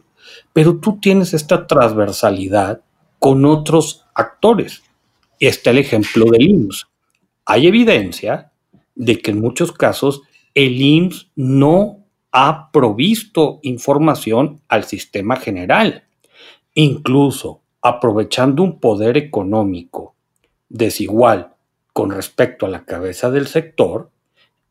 pero 0.53 0.77
tú 0.77 0.99
tienes 0.99 1.33
esta 1.33 1.67
transversalidad 1.67 2.81
con 3.19 3.45
otros 3.45 4.05
actores. 4.13 4.83
Está 5.39 5.71
el 5.71 5.79
ejemplo 5.79 6.25
del 6.25 6.49
IMSS. 6.49 6.87
Hay 7.45 7.67
evidencia 7.67 8.51
de 8.95 9.21
que 9.21 9.31
en 9.31 9.39
muchos 9.39 9.71
casos 9.71 10.21
el 10.53 10.81
IMSS 10.81 11.31
no 11.35 12.05
ha 12.31 12.71
provisto 12.71 13.59
información 13.63 14.61
al 14.67 14.83
sistema 14.83 15.35
general. 15.35 16.03
Incluso 16.73 17.61
aprovechando 17.81 18.63
un 18.63 18.79
poder 18.79 19.17
económico 19.17 20.15
desigual 20.67 21.53
con 21.93 22.11
respecto 22.11 22.65
a 22.65 22.69
la 22.69 22.85
cabeza 22.85 23.31
del 23.31 23.47
sector, 23.47 24.11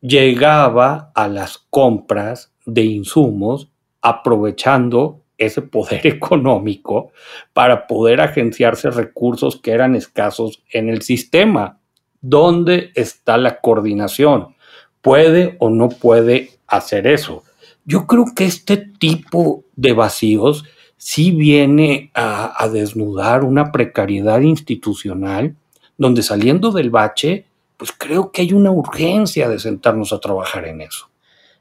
llegaba 0.01 1.11
a 1.15 1.29
las 1.29 1.59
compras 1.71 2.53
de 2.65 2.85
insumos 2.85 3.69
aprovechando 4.01 5.23
ese 5.37 5.63
poder 5.63 6.07
económico 6.07 7.13
para 7.53 7.87
poder 7.87 8.21
agenciarse 8.21 8.91
recursos 8.91 9.57
que 9.57 9.73
eran 9.73 9.95
escasos 9.95 10.63
en 10.71 10.89
el 10.89 11.03
sistema. 11.03 11.79
¿Dónde 12.21 12.91
está 12.95 13.39
la 13.39 13.61
coordinación? 13.61 14.57
¿Puede 15.01 15.57
o 15.61 15.71
no 15.71 15.89
puede 15.89 16.51
hacer 16.67 17.07
eso? 17.07 17.45
Yo 17.85 18.07
creo 18.07 18.27
que 18.35 18.45
este 18.45 18.77
tipo 18.77 19.65
de 19.77 19.93
vacíos 19.93 20.65
sí 20.97 21.31
viene 21.31 22.11
a, 22.13 22.63
a 22.63 22.69
desnudar 22.69 23.45
una 23.45 23.71
precariedad 23.71 24.41
institucional 24.41 25.55
donde 25.97 26.23
saliendo 26.23 26.71
del 26.71 26.91
bache, 26.91 27.47
pues 27.79 27.93
creo 27.97 28.33
que 28.33 28.43
hay 28.43 28.53
una 28.53 28.71
urgencia 28.71 29.49
de 29.49 29.59
sentarnos 29.59 30.13
a 30.13 30.19
trabajar 30.19 30.67
en 30.67 30.83
eso. 30.83 31.09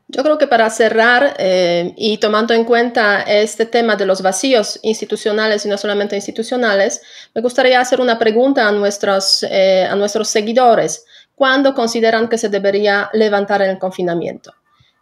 Yo 0.09 0.23
creo 0.23 0.37
que 0.37 0.47
para 0.47 0.69
cerrar 0.69 1.35
eh, 1.37 1.93
y 1.97 2.17
tomando 2.17 2.53
en 2.53 2.63
cuenta 2.63 3.21
este 3.21 3.65
tema 3.65 3.95
de 3.97 4.05
los 4.05 4.21
vacíos 4.21 4.79
institucionales 4.81 5.65
y 5.65 5.69
no 5.69 5.77
solamente 5.77 6.15
institucionales, 6.15 7.01
me 7.35 7.41
gustaría 7.41 7.79
hacer 7.79 7.99
una 7.99 8.17
pregunta 8.17 8.67
a 8.67 8.71
nuestros, 8.71 9.43
eh, 9.43 9.85
a 9.89 9.95
nuestros 9.95 10.29
seguidores. 10.29 11.05
¿Cuándo 11.35 11.73
consideran 11.73 12.29
que 12.29 12.37
se 12.37 12.49
debería 12.49 13.09
levantar 13.13 13.61
el 13.61 13.77
confinamiento? 13.77 14.53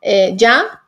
Eh, 0.02 0.34
ya, 0.36 0.82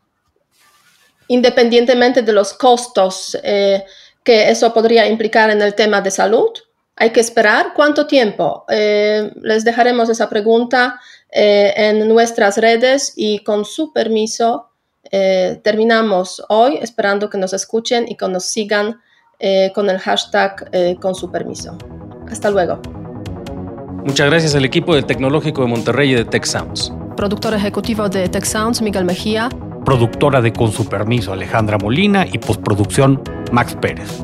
independientemente 1.28 2.22
de 2.24 2.34
los 2.34 2.54
costos 2.54 3.38
que 3.44 4.50
eso 4.50 4.74
podría 4.74 5.08
implicar 5.08 5.52
en 5.52 5.62
el 5.62 5.74
tema 5.74 6.02
de 6.02 6.12
salud, 6.12 6.50
hay 6.98 7.12
que 7.12 7.20
esperar 7.20 7.74
cuánto 7.76 8.08
tiempo. 8.08 8.66
les 8.68 9.64
dejaremos 9.64 10.10
esa 10.10 10.28
pregunta 10.28 11.00
eh, 11.32 11.74
en 11.76 12.08
nuestras 12.08 12.58
redes 12.58 13.14
y 13.16 13.40
con 13.40 13.66
su 13.66 13.92
permiso 13.92 14.70
eh, 15.12 15.60
terminamos 15.64 16.44
hoy 16.50 16.78
esperando 16.82 17.30
que 17.30 17.38
nos 17.38 17.54
escuchen 17.54 18.06
y 18.08 18.16
que 18.16 18.28
nos 18.28 18.46
sigan 18.46 19.00
eh, 19.40 19.72
con 19.76 19.90
el 19.90 20.00
hashtag 20.00 21.00
con 21.00 21.16
su 21.16 21.32
permiso. 21.32 21.78
Hasta 22.30 22.50
luego. 22.50 22.82
Muchas 24.06 24.30
gracias 24.30 24.56
al 24.56 24.66
equipo 24.66 24.96
del 24.96 25.06
Tecnológico 25.06 25.62
de 25.62 25.68
Monterrey 25.68 26.12
y 26.12 26.16
de 26.16 26.26
Tech 26.26 26.46
Sounds. 26.46 26.92
Productor 27.16 27.54
ejecutivo 27.54 28.10
de 28.10 28.30
Tech 28.30 28.46
Sounds, 28.46 28.82
Miguel 28.82 29.06
Mejía. 29.06 29.50
Productora 29.86 30.42
de 30.42 30.54
Con 30.54 30.72
su 30.72 30.88
permiso, 30.88 31.34
Alejandra 31.34 31.78
Molina 31.78 32.26
y 32.26 32.38
postproducción, 32.38 33.22
Max 33.52 33.76
Pérez. 33.80 34.24